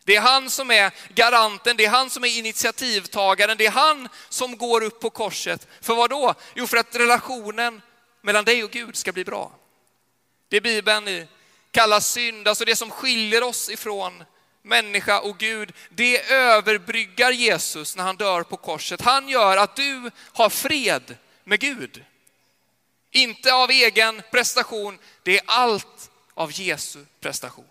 Det 0.04 0.16
är 0.16 0.20
han 0.20 0.50
som 0.50 0.70
är 0.70 0.92
garanten, 1.14 1.76
det 1.76 1.84
är 1.84 1.90
han 1.90 2.10
som 2.10 2.24
är 2.24 2.38
initiativtagaren, 2.38 3.56
det 3.58 3.66
är 3.66 3.70
han 3.70 4.08
som 4.28 4.56
går 4.56 4.82
upp 4.82 5.00
på 5.00 5.10
korset. 5.10 5.68
För 5.80 5.94
vad 5.94 6.10
då? 6.10 6.34
Jo, 6.54 6.66
för 6.66 6.76
att 6.76 6.96
relationen 6.96 7.82
mellan 8.20 8.44
dig 8.44 8.64
och 8.64 8.70
Gud 8.70 8.96
ska 8.96 9.12
bli 9.12 9.24
bra. 9.24 9.52
Det 10.48 10.60
Bibeln 10.60 11.28
kallar 11.70 12.00
synd, 12.00 12.48
alltså 12.48 12.64
det 12.64 12.76
som 12.76 12.90
skiljer 12.90 13.42
oss 13.42 13.70
ifrån 13.70 14.24
människa 14.62 15.20
och 15.20 15.38
Gud, 15.38 15.72
det 15.90 16.30
överbryggar 16.30 17.30
Jesus 17.30 17.96
när 17.96 18.04
han 18.04 18.16
dör 18.16 18.42
på 18.42 18.56
korset. 18.56 19.00
Han 19.00 19.28
gör 19.28 19.56
att 19.56 19.76
du 19.76 20.10
har 20.32 20.50
fred 20.50 21.16
med 21.44 21.60
Gud. 21.60 22.04
Inte 23.10 23.54
av 23.54 23.70
egen 23.70 24.22
prestation, 24.30 24.98
det 25.22 25.38
är 25.38 25.42
allt 25.46 26.10
av 26.34 26.52
Jesu 26.52 27.04
prestation. 27.20 27.64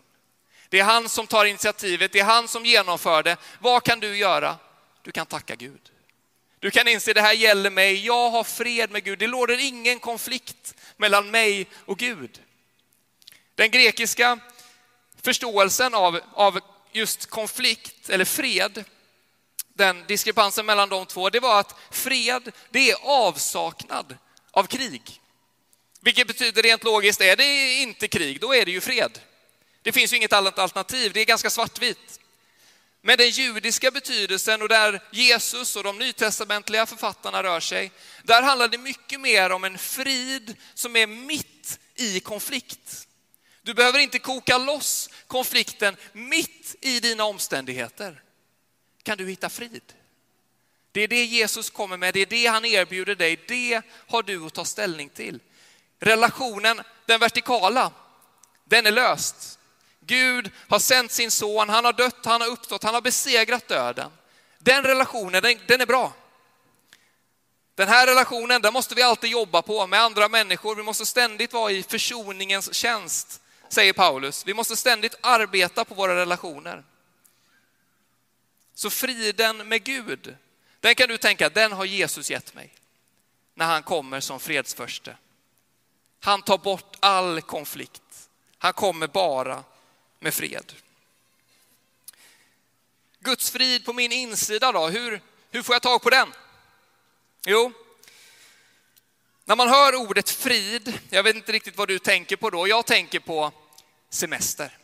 Det 0.70 0.80
är 0.80 0.84
han 0.84 1.10
som 1.10 1.28
tar 1.28 1.46
initiativet, 1.46 2.12
det 2.12 2.20
är 2.20 2.24
han 2.24 2.48
som 2.48 2.66
genomför 2.66 3.24
det. 3.24 3.38
Vad 3.60 3.84
kan 3.84 4.00
du 4.00 4.18
göra? 4.18 4.58
Du 5.02 5.12
kan 5.12 5.26
tacka 5.26 5.56
Gud. 5.56 5.92
Du 6.60 6.72
kan 6.72 6.88
inse 6.88 7.14
det 7.14 7.22
här 7.22 7.34
gäller 7.34 7.70
mig, 7.70 8.06
jag 8.06 8.30
har 8.30 8.44
fred 8.44 8.92
med 8.92 9.04
Gud. 9.04 9.20
Det 9.20 9.28
råder 9.28 9.60
ingen 9.60 10.00
konflikt 10.00 10.76
mellan 10.98 11.32
mig 11.32 11.68
och 11.86 11.98
Gud. 11.98 12.42
Den 13.56 13.72
grekiska 13.72 14.40
förståelsen 15.22 15.94
av, 15.94 16.20
av 16.34 16.60
just 16.92 17.26
konflikt 17.26 18.10
eller 18.10 18.26
fred, 18.26 18.84
den 19.74 20.06
diskrepansen 20.08 20.66
mellan 20.66 20.90
de 20.90 21.06
två, 21.06 21.30
det 21.30 21.40
var 21.40 21.60
att 21.60 21.76
fred, 21.92 22.52
det 22.70 22.92
är 22.92 22.98
avsaknad 23.02 24.18
av 24.52 24.64
krig. 24.64 25.22
Vilket 26.02 26.28
betyder 26.28 26.64
rent 26.64 26.84
logiskt, 26.84 27.22
är 27.22 27.36
det 27.36 27.74
inte 27.74 28.08
krig, 28.08 28.40
då 28.40 28.56
är 28.56 28.66
det 28.66 28.72
ju 28.72 28.82
fred. 28.82 29.20
Det 29.82 29.92
finns 29.92 30.14
ju 30.14 30.18
inget 30.18 30.34
annat 30.34 30.60
alternativ, 30.60 31.14
det 31.14 31.22
är 31.22 31.26
ganska 31.26 31.50
svartvitt. 31.50 32.20
Men 33.02 33.18
den 33.18 33.30
judiska 33.30 33.92
betydelsen 33.92 34.62
och 34.62 34.70
där 34.70 35.02
Jesus 35.12 35.76
och 35.76 35.84
de 35.84 35.98
nytestamentliga 35.98 36.86
författarna 36.86 37.44
rör 37.44 37.60
sig, 37.60 37.92
där 38.24 38.42
handlar 38.42 38.68
det 38.68 38.78
mycket 38.78 39.20
mer 39.20 39.50
om 39.50 39.64
en 39.64 39.78
frid 39.78 40.56
som 40.74 40.96
är 40.96 41.08
mitt 41.08 41.80
i 41.96 42.20
konflikt. 42.20 43.08
Du 43.62 43.74
behöver 43.74 44.00
inte 44.00 44.20
koka 44.20 44.58
loss 44.58 45.10
konflikten 45.30 45.98
mitt 46.14 46.76
i 46.82 47.00
dina 47.00 47.24
omständigheter. 47.24 48.22
Kan 49.04 49.18
du 49.18 49.28
hitta 49.28 49.50
frid? 49.50 49.94
Det 50.92 51.02
är 51.02 51.08
det 51.08 51.26
Jesus 51.26 51.70
kommer 51.70 51.98
med, 51.98 52.14
det 52.14 52.20
är 52.20 52.26
det 52.26 52.46
han 52.46 52.66
erbjuder 52.66 53.16
dig, 53.16 53.46
det 53.48 53.82
har 54.08 54.24
du 54.24 54.46
att 54.46 54.54
ta 54.54 54.66
ställning 54.66 55.10
till. 55.10 55.40
Relationen, 56.00 56.82
den 57.06 57.20
vertikala, 57.20 57.92
den 58.66 58.86
är 58.86 58.92
löst. 58.92 59.60
Gud 60.00 60.52
har 60.68 60.80
sänt 60.80 61.12
sin 61.12 61.32
son, 61.32 61.70
han 61.70 61.86
har 61.86 61.94
dött, 61.94 62.26
han 62.26 62.42
har 62.42 62.48
uppstått, 62.48 62.84
han 62.84 62.94
har 62.94 63.02
besegrat 63.02 63.68
döden. 63.68 64.12
Den 64.60 64.84
relationen, 64.84 65.44
den, 65.44 65.60
den 65.68 65.82
är 65.82 65.86
bra. 65.86 66.14
Den 67.76 67.88
här 67.88 68.08
relationen, 68.08 68.62
den 68.62 68.74
måste 68.74 68.96
vi 68.96 69.02
alltid 69.02 69.30
jobba 69.30 69.62
på 69.62 69.88
med 69.88 70.02
andra 70.02 70.30
människor. 70.30 70.76
Vi 70.76 70.84
måste 70.84 71.06
ständigt 71.06 71.54
vara 71.54 71.72
i 71.72 71.84
försoningens 71.84 72.74
tjänst 72.74 73.42
säger 73.70 73.94
Paulus. 73.94 74.48
Vi 74.48 74.54
måste 74.54 74.76
ständigt 74.76 75.16
arbeta 75.22 75.86
på 75.86 75.96
våra 75.96 76.16
relationer. 76.16 76.84
Så 78.74 78.90
friden 78.90 79.68
med 79.68 79.84
Gud, 79.84 80.36
den 80.80 80.96
kan 80.96 81.10
du 81.10 81.18
tänka, 81.18 81.50
den 81.50 81.72
har 81.72 81.86
Jesus 81.86 82.32
gett 82.32 82.54
mig 82.54 82.74
när 83.54 83.66
han 83.66 83.84
kommer 83.84 84.20
som 84.20 84.40
fredsförste. 84.40 85.18
Han 86.20 86.42
tar 86.42 86.58
bort 86.58 86.96
all 87.00 87.42
konflikt. 87.42 88.30
Han 88.58 88.74
kommer 88.74 89.08
bara 89.08 89.64
med 90.20 90.34
fred. 90.34 90.74
Guds 93.20 93.52
frid 93.52 93.86
på 93.86 93.94
min 93.94 94.12
insida 94.12 94.72
då, 94.72 94.88
hur, 94.88 95.22
hur 95.52 95.64
får 95.64 95.76
jag 95.76 95.82
tag 95.82 96.02
på 96.02 96.10
den? 96.10 96.34
Jo, 97.46 97.74
när 99.50 99.56
man 99.56 99.70
hör 99.70 99.96
ordet 99.96 100.30
frid, 100.30 101.00
jag 101.10 101.24
vet 101.24 101.36
inte 101.36 101.52
riktigt 101.52 101.78
vad 101.78 101.88
du 101.88 102.00
tänker 102.00 102.36
på 102.36 102.50
då, 102.50 102.68
jag 102.68 102.86
tänker 102.86 103.20
på 103.20 103.52
semester. 104.10 104.78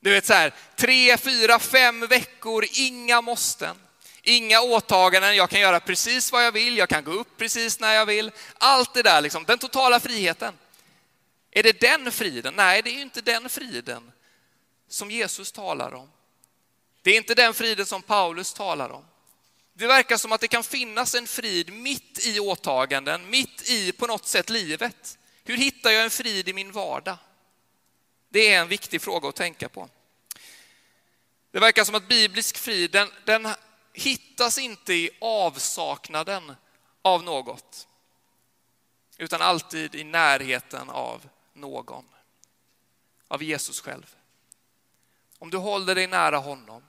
Du 0.00 0.10
vet 0.10 0.26
så 0.26 0.32
här, 0.32 0.54
tre, 0.76 1.16
fyra, 1.16 1.58
fem 1.58 2.06
veckor, 2.06 2.64
inga 2.72 3.20
måsten, 3.20 3.76
inga 4.22 4.60
åtaganden, 4.60 5.36
jag 5.36 5.50
kan 5.50 5.60
göra 5.60 5.80
precis 5.80 6.32
vad 6.32 6.44
jag 6.44 6.52
vill, 6.52 6.78
jag 6.78 6.88
kan 6.88 7.04
gå 7.04 7.10
upp 7.10 7.36
precis 7.36 7.80
när 7.80 7.94
jag 7.94 8.06
vill. 8.06 8.30
Allt 8.58 8.94
det 8.94 9.02
där, 9.02 9.20
liksom, 9.20 9.44
den 9.44 9.58
totala 9.58 10.00
friheten. 10.00 10.54
Är 11.50 11.62
det 11.62 11.80
den 11.80 12.12
friden? 12.12 12.54
Nej, 12.56 12.82
det 12.82 12.90
är 12.90 13.02
inte 13.02 13.20
den 13.20 13.48
friden 13.48 14.12
som 14.88 15.10
Jesus 15.10 15.52
talar 15.52 15.94
om. 15.94 16.10
Det 17.02 17.10
är 17.10 17.16
inte 17.16 17.34
den 17.34 17.54
friden 17.54 17.86
som 17.86 18.02
Paulus 18.02 18.54
talar 18.54 18.90
om. 18.90 19.04
Det 19.74 19.86
verkar 19.86 20.16
som 20.16 20.32
att 20.32 20.40
det 20.40 20.48
kan 20.48 20.64
finnas 20.64 21.14
en 21.14 21.26
frid 21.26 21.72
mitt 21.72 22.26
i 22.26 22.40
åtaganden, 22.40 23.30
mitt 23.30 23.68
i 23.70 23.92
på 23.92 24.06
något 24.06 24.26
sätt 24.26 24.50
livet. 24.50 25.18
Hur 25.44 25.56
hittar 25.56 25.90
jag 25.90 26.04
en 26.04 26.10
frid 26.10 26.48
i 26.48 26.52
min 26.52 26.72
vardag? 26.72 27.18
Det 28.28 28.52
är 28.52 28.60
en 28.60 28.68
viktig 28.68 29.02
fråga 29.02 29.28
att 29.28 29.36
tänka 29.36 29.68
på. 29.68 29.88
Det 31.50 31.60
verkar 31.60 31.84
som 31.84 31.94
att 31.94 32.08
biblisk 32.08 32.58
frid, 32.58 32.90
den, 32.90 33.08
den 33.24 33.48
hittas 33.92 34.58
inte 34.58 34.94
i 34.94 35.10
avsaknaden 35.20 36.56
av 37.02 37.22
något, 37.22 37.88
utan 39.18 39.42
alltid 39.42 39.94
i 39.94 40.04
närheten 40.04 40.90
av 40.90 41.28
någon, 41.52 42.04
av 43.28 43.42
Jesus 43.42 43.80
själv. 43.80 44.16
Om 45.38 45.50
du 45.50 45.56
håller 45.56 45.94
dig 45.94 46.06
nära 46.06 46.38
honom, 46.38 46.82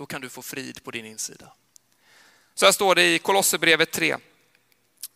då 0.00 0.06
kan 0.06 0.20
du 0.20 0.28
få 0.28 0.42
frid 0.42 0.84
på 0.84 0.90
din 0.90 1.06
insida. 1.06 1.52
Så 2.54 2.64
här 2.64 2.72
står 2.72 2.94
det 2.94 3.14
i 3.14 3.18
Kolosserbrevet 3.18 3.90
3 3.90 4.16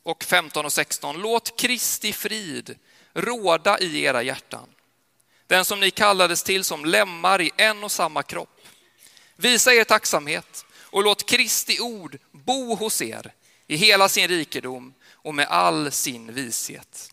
och 0.03 0.25
15 0.25 0.64
och 0.64 0.73
16. 0.73 1.21
Låt 1.21 1.61
Kristi 1.61 2.12
frid 2.12 2.79
råda 3.14 3.79
i 3.79 4.03
era 4.03 4.23
hjärtan 4.23 4.69
den 5.47 5.64
som 5.64 5.81
ni 5.81 5.91
kallades 5.91 6.43
till 6.43 6.64
som 6.64 6.85
lemmar 6.85 7.41
i 7.41 7.50
en 7.57 7.85
och 7.85 7.93
samma 7.93 8.23
kropp. 8.23 8.61
Visa 9.37 9.75
er 9.75 9.85
tacksamhet 9.85 10.67
och 10.75 11.05
låt 11.05 11.29
Kristi 11.29 11.81
ord 11.81 12.19
bo 12.33 12.75
hos 12.75 13.03
er 13.03 13.35
i 13.67 13.76
hela 13.76 14.09
sin 14.09 14.29
rikedom 14.29 14.95
och 15.12 15.35
med 15.35 15.47
all 15.47 15.93
sin 15.93 16.35
vishet. 16.35 17.11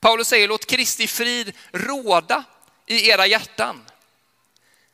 Paulus 0.00 0.28
säger 0.28 0.48
låt 0.48 0.66
Kristi 0.66 1.06
frid 1.06 1.52
råda 1.72 2.44
i 2.86 3.08
era 3.08 3.26
hjärtan. 3.26 3.84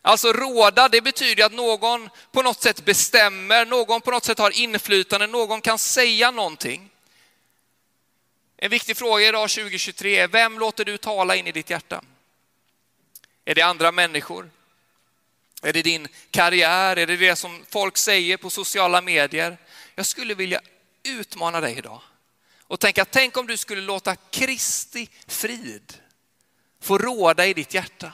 Alltså 0.03 0.33
råda, 0.33 0.89
det 0.89 1.01
betyder 1.01 1.45
att 1.45 1.53
någon 1.53 2.11
på 2.33 2.43
något 2.43 2.63
sätt 2.63 2.85
bestämmer, 2.85 3.67
någon 3.67 4.01
på 4.01 4.11
något 4.11 4.25
sätt 4.25 4.39
har 4.39 4.51
inflytande, 4.51 5.27
någon 5.27 5.61
kan 5.61 5.79
säga 5.79 6.31
någonting. 6.31 6.91
En 8.57 8.71
viktig 8.71 8.97
fråga 8.97 9.29
idag 9.29 9.51
2023 9.51 10.19
är, 10.19 10.29
vem 10.29 10.59
låter 10.59 10.85
du 10.85 10.99
tala 10.99 11.37
in 11.37 11.47
i 11.47 11.53
ditt 11.53 11.71
hjärta? 11.71 12.05
Är 13.45 13.55
det 13.55 13.63
andra 13.63 13.93
människor? 13.93 14.51
Är 15.63 15.73
det 15.73 15.83
din 15.83 16.09
karriär? 16.31 16.97
Är 16.97 17.07
det 17.07 17.17
det 17.17 17.37
som 17.37 17.65
folk 17.71 17.97
säger 17.97 18.37
på 18.37 18.51
sociala 18.51 19.01
medier? 19.01 19.59
Jag 19.95 20.07
skulle 20.07 20.35
vilja 20.35 20.61
utmana 21.03 21.61
dig 21.61 21.79
idag 21.79 22.01
och 22.63 22.81
tänka, 22.81 23.05
tänk 23.05 23.37
om 23.37 23.47
du 23.47 23.57
skulle 23.57 23.81
låta 23.81 24.17
Kristi 24.17 25.09
frid 25.27 25.95
få 26.81 26.99
råda 26.99 27.47
i 27.47 27.55
ditt 27.55 27.75
hjärta. 27.75 28.13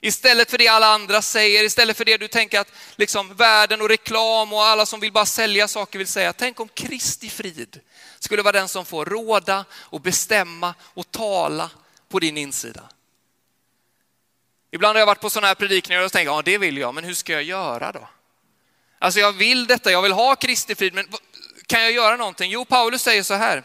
Istället 0.00 0.50
för 0.50 0.58
det 0.58 0.68
alla 0.68 0.86
andra 0.86 1.22
säger, 1.22 1.64
istället 1.64 1.96
för 1.96 2.04
det 2.04 2.16
du 2.16 2.28
tänker 2.28 2.60
att 2.60 2.72
liksom 2.96 3.34
världen 3.34 3.80
och 3.80 3.88
reklam 3.88 4.52
och 4.52 4.64
alla 4.64 4.86
som 4.86 5.00
vill 5.00 5.12
bara 5.12 5.26
sälja 5.26 5.68
saker 5.68 5.98
vill 5.98 6.08
säga. 6.08 6.32
Tänk 6.32 6.60
om 6.60 6.68
Kristi 6.68 7.28
frid 7.28 7.80
skulle 8.18 8.42
vara 8.42 8.52
den 8.52 8.68
som 8.68 8.84
får 8.84 9.04
råda 9.04 9.64
och 9.72 10.00
bestämma 10.00 10.74
och 10.80 11.10
tala 11.10 11.70
på 12.08 12.18
din 12.18 12.36
insida. 12.36 12.82
Ibland 14.70 14.96
har 14.96 15.00
jag 15.00 15.06
varit 15.06 15.20
på 15.20 15.30
sådana 15.30 15.46
här 15.46 15.54
predikningar 15.54 16.02
och 16.02 16.12
tänkt, 16.12 16.26
ja 16.26 16.42
det 16.42 16.58
vill 16.58 16.78
jag, 16.78 16.94
men 16.94 17.04
hur 17.04 17.14
ska 17.14 17.32
jag 17.32 17.42
göra 17.42 17.92
då? 17.92 18.08
Alltså 18.98 19.20
jag 19.20 19.32
vill 19.32 19.66
detta, 19.66 19.92
jag 19.92 20.02
vill 20.02 20.12
ha 20.12 20.36
Kristi 20.36 20.74
frid, 20.74 20.94
men 20.94 21.08
kan 21.66 21.82
jag 21.82 21.92
göra 21.92 22.16
någonting? 22.16 22.50
Jo, 22.50 22.64
Paulus 22.64 23.02
säger 23.02 23.22
så 23.22 23.34
här. 23.34 23.62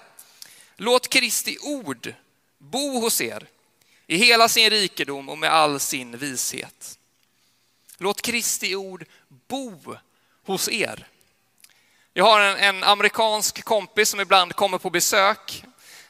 Låt 0.77 1.07
Kristi 1.07 1.57
ord 1.61 2.13
bo 2.57 2.99
hos 2.99 3.21
er 3.21 3.47
i 4.07 4.17
hela 4.17 4.49
sin 4.49 4.69
rikedom 4.69 5.29
och 5.29 5.37
med 5.37 5.51
all 5.51 5.79
sin 5.79 6.17
vishet. 6.17 6.97
Låt 7.97 8.21
Kristi 8.21 8.75
ord 8.75 9.05
bo 9.47 9.95
hos 10.45 10.69
er. 10.69 11.07
Jag 12.13 12.25
har 12.25 12.39
en, 12.39 12.57
en, 12.57 12.83
amerikansk 12.83 13.63
kompis 13.63 14.09
som 14.09 14.19
ibland 14.19 14.55
kommer 14.55 14.77
på 14.77 14.89
besök. 14.89 15.63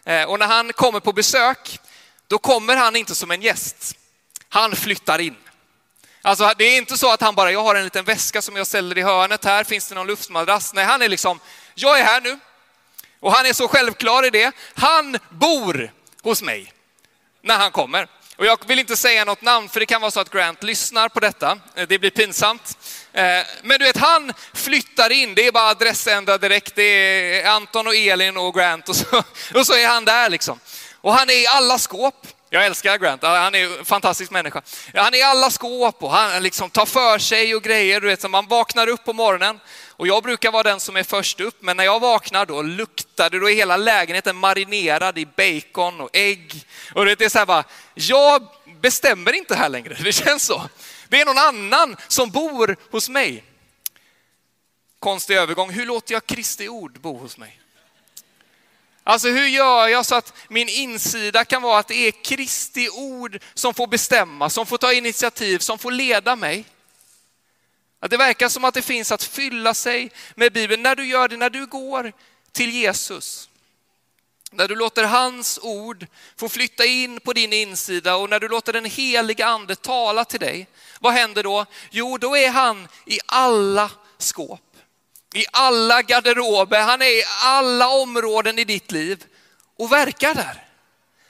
Eh, 0.04 0.24
och 0.24 0.40
när 0.40 0.48
han 0.48 0.74
kommer 0.74 1.00
på 1.00 1.14
besök, 1.14 1.80
då 2.28 2.38
kommer 2.38 2.76
han 2.76 2.96
inte 2.96 3.16
som 3.16 3.32
en 3.32 3.42
gäst. 3.42 3.98
Han 4.50 4.76
flyttar 4.76 5.20
in. 5.20 5.36
Alltså 6.22 6.54
det 6.58 6.64
är 6.64 6.78
inte 6.78 6.98
så 6.98 7.14
att 7.14 7.22
han 7.22 7.36
bara, 7.36 7.52
jag 7.52 7.64
har 7.64 7.76
en 7.76 7.84
liten 7.84 8.06
väska 8.06 8.42
som 8.42 8.56
jag 8.56 8.68
ställer 8.68 8.98
i 8.98 9.02
hörnet 9.02 9.46
här, 9.46 9.64
finns 9.64 9.88
det 9.88 9.96
någon 9.96 10.08
luftmadrass? 10.08 10.74
Nej, 10.74 10.86
han 10.86 11.02
är 11.02 11.10
liksom, 11.10 11.40
jag 11.76 12.00
är 12.00 12.04
här 12.04 12.22
nu. 12.22 12.40
Och 13.20 13.32
han 13.34 13.46
är 13.46 13.54
så 13.54 13.68
självklar 13.68 14.26
i 14.26 14.30
det. 14.30 14.52
Han 14.74 15.18
bor 15.30 15.92
hos 16.22 16.42
mig 16.42 16.74
när 17.44 17.58
han 17.58 17.72
kommer. 17.72 18.08
Och 18.38 18.46
jag 18.46 18.68
vill 18.68 18.80
inte 18.80 18.96
säga 18.96 19.26
något 19.26 19.42
namn 19.42 19.70
för 19.70 19.80
det 19.80 19.86
kan 19.86 20.02
vara 20.02 20.12
så 20.12 20.20
att 20.20 20.30
Grant 20.30 20.64
lyssnar 20.64 21.10
på 21.10 21.20
detta. 21.20 21.60
Eh, 21.76 21.88
det 21.88 22.00
blir 22.00 22.10
pinsamt. 22.10 22.78
Eh, 23.14 23.24
men 23.64 23.80
du 23.80 23.86
vet, 23.86 23.98
han 23.98 24.34
flyttar 24.54 25.12
in. 25.12 25.36
Det 25.36 25.48
är 25.48 25.52
bara 25.52 25.70
adressändra 25.70 26.38
direkt. 26.38 26.76
Det 26.76 26.84
är 27.42 27.50
Anton 27.50 27.88
och 27.88 27.96
Elin 27.96 28.38
och 28.38 28.56
Grant 28.56 28.90
och 28.90 28.96
så, 28.96 29.18
och 29.56 29.66
så 29.68 29.74
är 29.74 29.88
han 29.88 30.06
där 30.06 30.30
liksom. 30.30 30.60
Och 31.02 31.14
han 31.14 31.30
är 31.30 31.44
i 31.44 31.48
alla 31.48 31.78
skåp. 31.78 32.28
Jag 32.54 32.66
älskar 32.66 32.98
Grant, 32.98 33.24
han 33.24 33.56
är 33.56 33.80
en 33.80 33.86
fantastisk 33.86 34.32
människa. 34.32 34.62
Han 34.94 35.14
är 35.14 35.18
i 35.18 35.22
alla 35.22 35.50
skåp 35.50 36.04
och 36.04 36.12
han 36.12 36.44
liksom 36.44 36.70
tar 36.70 36.86
för 36.86 37.20
sig 37.20 37.56
och 37.56 37.64
grejer. 37.64 38.02
Du 38.02 38.08
vet, 38.08 38.22
så 38.22 38.30
man 38.30 38.48
vaknar 38.48 38.88
upp 38.88 39.04
på 39.04 39.14
morgonen 39.14 39.60
och 39.88 40.08
jag 40.08 40.24
brukar 40.24 40.52
vara 40.52 40.64
den 40.64 40.80
som 40.80 40.96
är 40.98 41.04
först 41.04 41.40
upp, 41.40 41.62
men 41.62 41.78
när 41.78 41.84
jag 41.84 42.00
vaknar 42.00 42.46
då 42.46 42.62
luktar 42.62 43.30
det, 43.30 43.40
då 43.40 43.50
är 43.50 43.56
hela 43.56 43.78
lägenheten 43.78 44.36
marinerad 44.36 45.18
i 45.18 45.26
bacon 45.26 46.02
och 46.02 46.10
ägg. 46.14 46.66
Och 46.96 47.06
det 47.06 47.22
är 47.22 47.30
så 47.30 47.40
här 47.40 47.46
bara, 47.46 47.64
jag 47.94 48.48
bestämmer 48.82 49.34
inte 49.34 49.56
här 49.56 49.70
längre, 49.70 49.98
det 50.04 50.12
känns 50.12 50.44
så. 50.44 50.70
Det 51.08 51.22
är 51.22 51.26
någon 51.26 51.38
annan 51.38 51.98
som 52.08 52.32
bor 52.32 52.78
hos 52.92 53.10
mig. 53.10 53.44
Konstig 55.00 55.36
övergång, 55.36 55.72
hur 55.72 55.86
låter 55.86 56.14
jag 56.14 56.26
Kristi 56.26 56.70
ord 56.70 57.00
bo 57.02 57.18
hos 57.18 57.38
mig? 57.38 57.61
Alltså 59.12 59.30
hur 59.30 59.48
gör 59.48 59.88
jag 59.88 60.06
så 60.06 60.16
att 60.16 60.34
min 60.48 60.70
insida 60.70 61.46
kan 61.46 61.62
vara 61.62 61.80
att 61.80 61.88
det 61.88 62.08
är 62.08 62.12
Kristi 62.12 62.90
ord 62.90 63.40
som 63.54 63.74
får 63.74 63.88
bestämma, 63.88 64.50
som 64.50 64.66
får 64.66 64.78
ta 64.78 64.94
initiativ, 64.94 65.60
som 65.60 65.80
får 65.80 65.92
leda 65.92 66.36
mig? 66.36 66.66
Att 68.00 68.12
det 68.12 68.18
verkar 68.18 68.50
som 68.50 68.64
att 68.64 68.74
det 68.74 68.82
finns 68.82 69.12
att 69.12 69.24
fylla 69.24 69.74
sig 69.74 70.12
med 70.36 70.54
Bibeln 70.54 70.84
när 70.84 70.96
du 70.96 71.06
gör 71.06 71.28
det, 71.28 71.38
när 71.38 71.50
du 71.50 71.66
går 71.66 72.14
till 72.52 72.70
Jesus. 72.70 73.50
När 74.52 74.68
du 74.68 74.76
låter 74.76 75.04
hans 75.04 75.60
ord 75.62 76.08
få 76.36 76.50
flytta 76.50 76.86
in 76.86 77.20
på 77.20 77.34
din 77.34 77.54
insida 77.54 78.16
och 78.16 78.30
när 78.30 78.40
du 78.40 78.48
låter 78.48 78.74
den 78.74 78.86
heliga 78.86 79.46
ande 79.46 79.76
tala 79.76 80.26
till 80.26 80.40
dig. 80.40 80.68
Vad 81.00 81.14
händer 81.14 81.44
då? 81.44 81.66
Jo, 81.90 82.18
då 82.18 82.38
är 82.38 82.50
han 82.50 82.88
i 83.06 83.20
alla 83.26 83.92
skåp, 84.18 84.71
i 85.34 85.46
alla 85.52 86.02
garderober, 86.02 86.82
han 86.82 87.02
är 87.02 87.20
i 87.20 87.24
alla 87.44 87.90
områden 87.90 88.60
i 88.60 88.64
ditt 88.64 88.92
liv 88.92 89.26
och 89.78 89.92
verkar 89.92 90.34
där. 90.34 90.68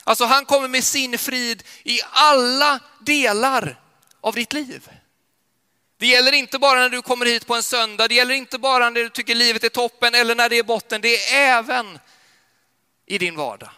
Alltså 0.03 0.25
han 0.25 0.45
kommer 0.45 0.67
med 0.67 0.83
sin 0.83 1.17
frid 1.17 1.63
i 1.83 1.99
alla 2.11 2.79
delar 2.99 3.81
av 4.21 4.35
ditt 4.35 4.53
liv. 4.53 4.89
Det 5.97 6.07
gäller 6.07 6.31
inte 6.31 6.59
bara 6.59 6.79
när 6.79 6.89
du 6.89 7.01
kommer 7.01 7.25
hit 7.25 7.47
på 7.47 7.55
en 7.55 7.63
söndag, 7.63 8.07
det 8.07 8.15
gäller 8.15 8.35
inte 8.35 8.59
bara 8.59 8.89
när 8.89 9.03
du 9.03 9.09
tycker 9.09 9.35
livet 9.35 9.63
är 9.63 9.69
toppen 9.69 10.15
eller 10.15 10.35
när 10.35 10.49
det 10.49 10.57
är 10.57 10.63
botten, 10.63 11.01
det 11.01 11.15
är 11.15 11.57
även 11.57 11.99
i 13.05 13.17
din 13.17 13.35
vardag. 13.35 13.69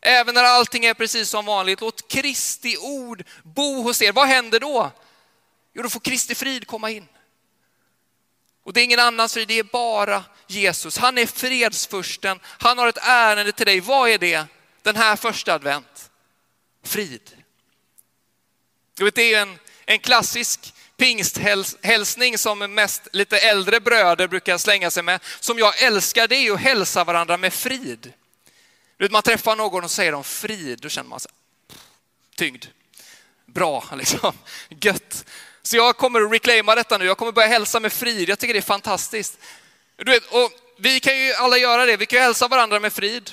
Även 0.00 0.34
när 0.34 0.44
allting 0.44 0.84
är 0.84 0.94
precis 0.94 1.28
som 1.28 1.46
vanligt, 1.46 1.80
låt 1.80 2.08
Kristi 2.08 2.76
ord 2.76 3.24
bo 3.42 3.82
hos 3.82 4.02
er. 4.02 4.12
Vad 4.12 4.28
händer 4.28 4.60
då? 4.60 4.90
Jo, 5.74 5.82
då 5.82 5.88
får 5.88 6.00
Kristi 6.00 6.34
frid 6.34 6.66
komma 6.66 6.90
in. 6.90 7.08
Och 8.64 8.72
det 8.72 8.80
är 8.80 8.84
ingen 8.84 9.00
annans 9.00 9.34
frid, 9.34 9.48
det 9.48 9.58
är 9.58 9.62
bara 9.62 10.24
Jesus. 10.46 10.98
Han 10.98 11.18
är 11.18 11.26
fredsfursten, 11.26 12.40
han 12.44 12.78
har 12.78 12.88
ett 12.88 12.98
ärende 13.02 13.52
till 13.52 13.66
dig. 13.66 13.80
Vad 13.80 14.10
är 14.10 14.18
det 14.18 14.44
den 14.82 14.96
här 14.96 15.16
första 15.16 15.54
advent? 15.54 16.10
Frid. 16.84 17.30
Jag 18.98 19.04
vet, 19.04 19.14
det 19.14 19.34
är 19.34 19.42
en, 19.42 19.58
en 19.86 19.98
klassisk 19.98 20.74
pingsthälsning 20.96 22.38
som 22.38 22.58
mest 22.58 23.08
lite 23.12 23.38
äldre 23.38 23.80
bröder 23.80 24.28
brukar 24.28 24.58
slänga 24.58 24.90
sig 24.90 25.02
med, 25.02 25.20
som 25.40 25.58
jag 25.58 25.82
älskar, 25.82 26.28
det 26.28 26.36
är 26.36 26.52
att 26.52 26.60
hälsa 26.60 27.04
varandra 27.04 27.36
med 27.36 27.52
frid. 27.52 28.12
Man 29.10 29.22
träffar 29.22 29.56
någon 29.56 29.84
och 29.84 29.90
säger 29.90 30.14
om 30.14 30.24
frid, 30.24 30.78
då 30.80 30.88
känner 30.88 31.08
man 31.08 31.20
sig 31.20 31.30
tyngd. 32.36 32.66
Bra, 33.46 33.84
liksom. 33.96 34.32
gött. 34.68 35.24
Så 35.62 35.76
jag 35.76 35.96
kommer 35.96 36.20
att 36.20 36.32
reclaima 36.32 36.74
detta 36.74 36.98
nu, 36.98 37.04
jag 37.04 37.18
kommer 37.18 37.32
börja 37.32 37.48
hälsa 37.48 37.80
med 37.80 37.92
frid, 37.92 38.28
jag 38.28 38.38
tycker 38.38 38.54
det 38.54 38.60
är 38.60 38.62
fantastiskt. 38.62 39.38
Du 39.96 40.12
vet, 40.12 40.26
och 40.26 40.52
vi 40.78 41.00
kan 41.00 41.18
ju 41.18 41.32
alla 41.32 41.58
göra 41.58 41.86
det, 41.86 41.96
vi 41.96 42.06
kan 42.06 42.18
ju 42.18 42.22
hälsa 42.22 42.48
varandra 42.48 42.80
med 42.80 42.92
frid. 42.92 43.30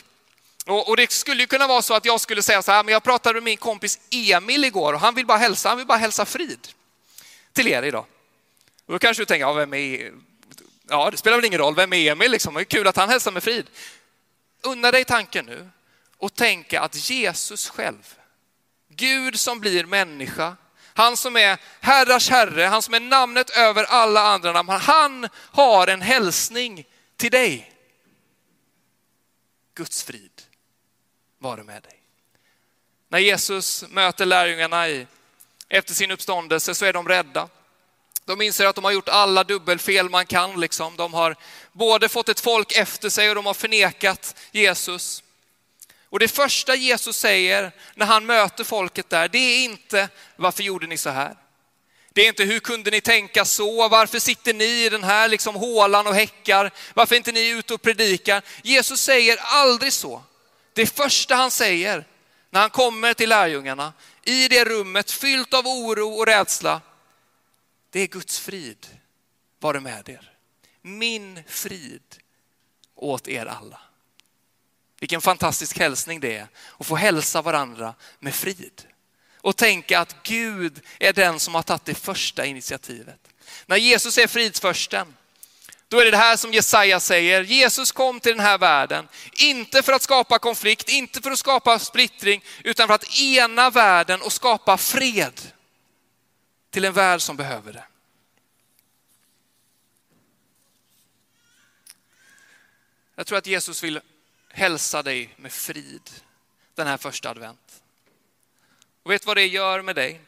Och, 0.65 0.89
och, 0.89 0.97
det 0.97 1.11
skulle 1.11 1.41
ju 1.41 1.47
kunna 1.47 1.67
vara 1.67 1.81
så 1.81 1.93
att 1.93 2.05
jag 2.05 2.21
skulle 2.21 2.41
säga 2.41 2.61
så 2.61 2.71
här, 2.71 2.83
men 2.83 2.91
jag 2.91 3.03
pratade 3.03 3.33
med 3.33 3.43
min 3.43 3.57
kompis 3.57 3.99
Emil 4.11 4.65
igår 4.65 4.93
och 4.93 4.99
han 4.99 5.15
vill 5.15 5.25
bara 5.25 5.37
hälsa, 5.37 5.69
han 5.69 5.77
vill 5.77 5.87
bara 5.87 5.97
hälsa 5.97 6.25
frid 6.25 6.67
till 7.53 7.67
er 7.67 7.83
idag. 7.83 8.05
Och 8.85 8.93
då 8.93 8.99
kanske 8.99 9.21
du 9.21 9.25
tänker, 9.25 9.45
ja, 9.45 9.53
vem 9.53 9.73
är... 9.73 10.11
Ja, 10.89 11.11
det 11.11 11.17
spelar 11.17 11.37
väl 11.37 11.45
ingen 11.45 11.59
roll, 11.59 11.75
vem 11.75 11.93
är 11.93 12.11
Emil 12.11 12.31
liksom? 12.31 12.53
Det 12.53 12.59
är 12.61 12.63
kul 12.63 12.87
att 12.87 12.95
han 12.95 13.09
hälsar 13.09 13.31
med 13.31 13.43
frid. 13.43 13.65
Unna 14.61 14.91
dig 14.91 15.05
tanken 15.05 15.45
nu 15.45 15.69
och 16.17 16.33
tänka 16.33 16.81
att 16.81 17.09
Jesus 17.09 17.69
själv, 17.69 18.15
Gud 18.89 19.39
som 19.39 19.59
blir 19.59 19.85
människa, 19.85 20.55
han 20.99 21.17
som 21.17 21.38
är 21.38 21.57
herrars 21.79 22.29
herre, 22.29 22.63
han 22.63 22.81
som 22.81 22.93
är 22.93 22.99
namnet 22.99 23.49
över 23.49 23.83
alla 23.83 24.21
andra 24.21 24.53
namn, 24.53 24.69
han 24.69 25.27
har 25.35 25.88
en 25.88 26.01
hälsning 26.01 26.85
till 27.17 27.31
dig. 27.31 27.73
Guds 29.75 30.03
frid 30.03 30.41
vare 31.38 31.63
med 31.63 31.83
dig. 31.83 32.01
När 33.09 33.19
Jesus 33.19 33.85
möter 33.89 34.25
lärjungarna 34.25 34.89
i 34.89 35.07
efter 35.69 35.93
sin 35.93 36.12
uppståndelse 36.12 36.75
så 36.75 36.85
är 36.85 36.93
de 36.93 37.07
rädda. 37.07 37.49
De 38.25 38.41
inser 38.41 38.65
att 38.65 38.75
de 38.75 38.83
har 38.83 38.91
gjort 38.91 39.09
alla 39.09 39.43
dubbelfel 39.43 40.09
man 40.09 40.25
kan. 40.25 40.59
Liksom. 40.59 40.95
De 40.95 41.13
har 41.13 41.35
både 41.71 42.09
fått 42.09 42.29
ett 42.29 42.39
folk 42.39 42.71
efter 42.71 43.09
sig 43.09 43.29
och 43.29 43.35
de 43.35 43.45
har 43.45 43.53
förnekat 43.53 44.35
Jesus. 44.51 45.23
Och 46.09 46.19
det 46.19 46.27
första 46.27 46.75
Jesus 46.75 47.17
säger 47.17 47.71
när 47.95 48.05
han 48.05 48.25
möter 48.25 48.63
folket 48.63 49.09
där, 49.09 49.27
det 49.27 49.37
är 49.37 49.63
inte 49.63 50.09
varför 50.35 50.63
gjorde 50.63 50.87
ni 50.87 50.97
så 50.97 51.09
här? 51.09 51.35
Det 52.13 52.21
är 52.21 52.27
inte 52.27 52.43
hur 52.43 52.59
kunde 52.59 52.91
ni 52.91 53.01
tänka 53.01 53.45
så? 53.45 53.87
Varför 53.87 54.19
sitter 54.19 54.53
ni 54.53 54.85
i 54.85 54.89
den 54.89 55.03
här 55.03 55.27
liksom 55.27 55.55
hålan 55.55 56.07
och 56.07 56.15
häckar? 56.15 56.71
Varför 56.93 57.15
är 57.15 57.17
inte 57.17 57.31
ni 57.31 57.49
ute 57.49 57.73
och 57.73 57.81
predikar? 57.81 58.41
Jesus 58.63 59.01
säger 59.01 59.37
aldrig 59.41 59.93
så. 59.93 60.23
Det 60.73 60.85
första 60.85 61.35
han 61.35 61.51
säger 61.51 62.05
när 62.49 62.61
han 62.61 62.69
kommer 62.69 63.13
till 63.13 63.29
lärjungarna, 63.29 63.93
i 64.23 64.47
det 64.47 64.65
rummet 64.65 65.11
fyllt 65.11 65.53
av 65.53 65.67
oro 65.67 66.09
och 66.09 66.25
rädsla, 66.25 66.81
det 67.89 67.99
är 67.99 68.07
Guds 68.07 68.39
frid 68.39 68.87
vare 69.59 69.79
med 69.79 70.09
er. 70.09 70.31
Min 70.81 71.43
frid 71.47 72.15
åt 72.95 73.27
er 73.27 73.45
alla. 73.45 73.79
Vilken 74.99 75.21
fantastisk 75.21 75.79
hälsning 75.79 76.19
det 76.19 76.38
är 76.38 76.47
att 76.77 76.88
få 76.88 76.95
hälsa 76.95 77.41
varandra 77.41 77.93
med 78.19 78.35
frid. 78.35 78.81
Och 79.41 79.57
tänka 79.57 79.99
att 79.99 80.15
Gud 80.23 80.81
är 80.99 81.13
den 81.13 81.39
som 81.39 81.55
har 81.55 81.63
tagit 81.63 81.85
det 81.85 81.95
första 81.95 82.45
initiativet. 82.45 83.19
När 83.65 83.77
Jesus 83.77 84.17
är 84.17 84.27
fridsförsten, 84.27 85.13
då 85.88 85.99
är 85.99 86.05
det 86.05 86.12
det 86.12 86.17
här 86.17 86.38
som 86.38 86.53
Jesaja 86.53 86.99
säger. 86.99 87.43
Jesus 87.43 87.91
kom 87.91 88.19
till 88.19 88.31
den 88.31 88.45
här 88.45 88.57
världen, 88.57 89.07
inte 89.33 89.83
för 89.83 89.93
att 89.93 90.01
skapa 90.01 90.39
konflikt, 90.39 90.89
inte 90.89 91.21
för 91.21 91.31
att 91.31 91.39
skapa 91.39 91.79
splittring, 91.79 92.43
utan 92.63 92.88
för 92.88 92.95
att 92.95 93.19
ena 93.19 93.69
världen 93.69 94.21
och 94.21 94.33
skapa 94.33 94.77
fred 94.77 95.41
till 96.69 96.85
en 96.85 96.93
värld 96.93 97.21
som 97.21 97.38
behöver 97.38 97.73
det. 97.73 97.83
Jag 103.15 103.27
tror 103.27 103.38
att 103.38 103.47
Jesus 103.47 103.83
vill 103.83 104.01
hälsa 104.49 105.03
dig 105.03 105.33
med 105.38 105.51
frid 105.51 106.09
den 106.75 106.88
här 106.88 106.97
första 106.97 107.29
advent. 107.29 107.81
Och 109.03 109.12
vet 109.12 109.25
vad 109.25 109.38
det 109.38 109.47
gör 109.47 109.81
med 109.81 109.95
dig? 109.95 110.21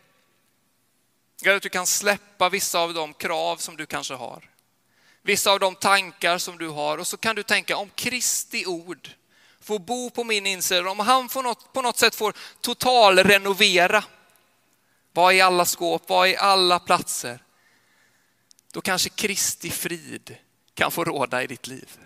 Att 1.47 1.61
du 1.61 1.69
kan 1.69 1.87
släppa 1.87 2.49
vissa 2.49 2.79
av 2.79 2.93
de 2.93 3.13
krav 3.13 3.57
som 3.57 3.77
du 3.77 3.85
kanske 3.85 4.13
har 4.13 4.51
vissa 5.21 5.51
av 5.51 5.59
de 5.59 5.75
tankar 5.75 6.37
som 6.37 6.57
du 6.57 6.67
har 6.67 6.97
och 6.97 7.07
så 7.07 7.17
kan 7.17 7.35
du 7.35 7.43
tänka 7.43 7.77
om 7.77 7.89
Kristi 7.89 8.65
ord 8.65 9.09
får 9.61 9.79
bo 9.79 10.09
på 10.09 10.23
min 10.23 10.45
insida, 10.45 10.89
om 10.89 10.99
han 10.99 11.29
får 11.29 11.43
något, 11.43 11.73
på 11.73 11.81
något 11.81 11.97
sätt 11.97 12.15
får 12.15 12.33
totalrenovera, 12.61 14.03
vad 15.11 15.33
i 15.33 15.41
alla 15.41 15.65
skåp, 15.65 16.09
vad 16.09 16.29
i 16.29 16.37
alla 16.37 16.79
platser. 16.79 17.43
då 18.71 18.81
kanske 18.81 19.09
Kristi 19.09 19.69
frid 19.69 20.37
kan 20.73 20.91
få 20.91 21.03
råda 21.03 21.43
i 21.43 21.47
ditt 21.47 21.67
liv. 21.67 21.97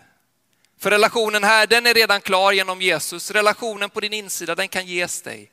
För 0.77 0.91
relationen 0.91 1.43
här, 1.43 1.67
den 1.67 1.85
är 1.85 1.93
redan 1.93 2.21
klar 2.21 2.51
genom 2.51 2.81
Jesus. 2.81 3.31
Relationen 3.31 3.89
på 3.89 3.99
din 3.99 4.13
insida, 4.13 4.55
den 4.55 4.67
kan 4.67 4.87
ges 4.87 5.21
dig 5.21 5.51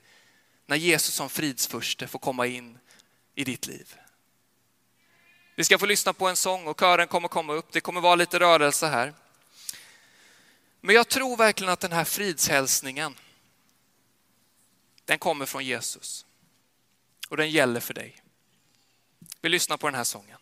när 0.66 0.76
Jesus 0.76 1.14
som 1.14 1.30
fridsförste 1.30 2.06
får 2.06 2.18
komma 2.18 2.46
in 2.46 2.78
i 3.35 3.44
ditt 3.44 3.66
liv. 3.66 3.96
Vi 5.54 5.64
ska 5.64 5.78
få 5.78 5.87
lyssna 5.87 6.12
på 6.12 6.28
en 6.28 6.37
sång 6.37 6.66
och 6.66 6.80
kören 6.80 7.08
kommer 7.08 7.28
komma 7.28 7.52
upp. 7.52 7.72
Det 7.72 7.80
kommer 7.80 8.00
vara 8.00 8.14
lite 8.14 8.40
rörelse 8.40 8.87
här. 8.87 9.14
Men 10.80 10.94
jag 10.94 11.08
tror 11.08 11.37
verkligen 11.37 11.72
att 11.72 11.80
den 11.80 11.92
här 11.92 12.04
fridshälsningen, 12.04 13.14
den 15.04 15.18
kommer 15.18 15.46
från 15.46 15.64
Jesus. 15.64 16.26
Och 17.28 17.37
den 17.37 17.50
gäller 17.50 17.80
för 17.80 17.94
dig. 17.94 18.22
Vi 19.40 19.48
lyssnar 19.48 19.76
på 19.76 19.87
den 19.87 19.94
här 19.94 20.04
sången. 20.04 20.38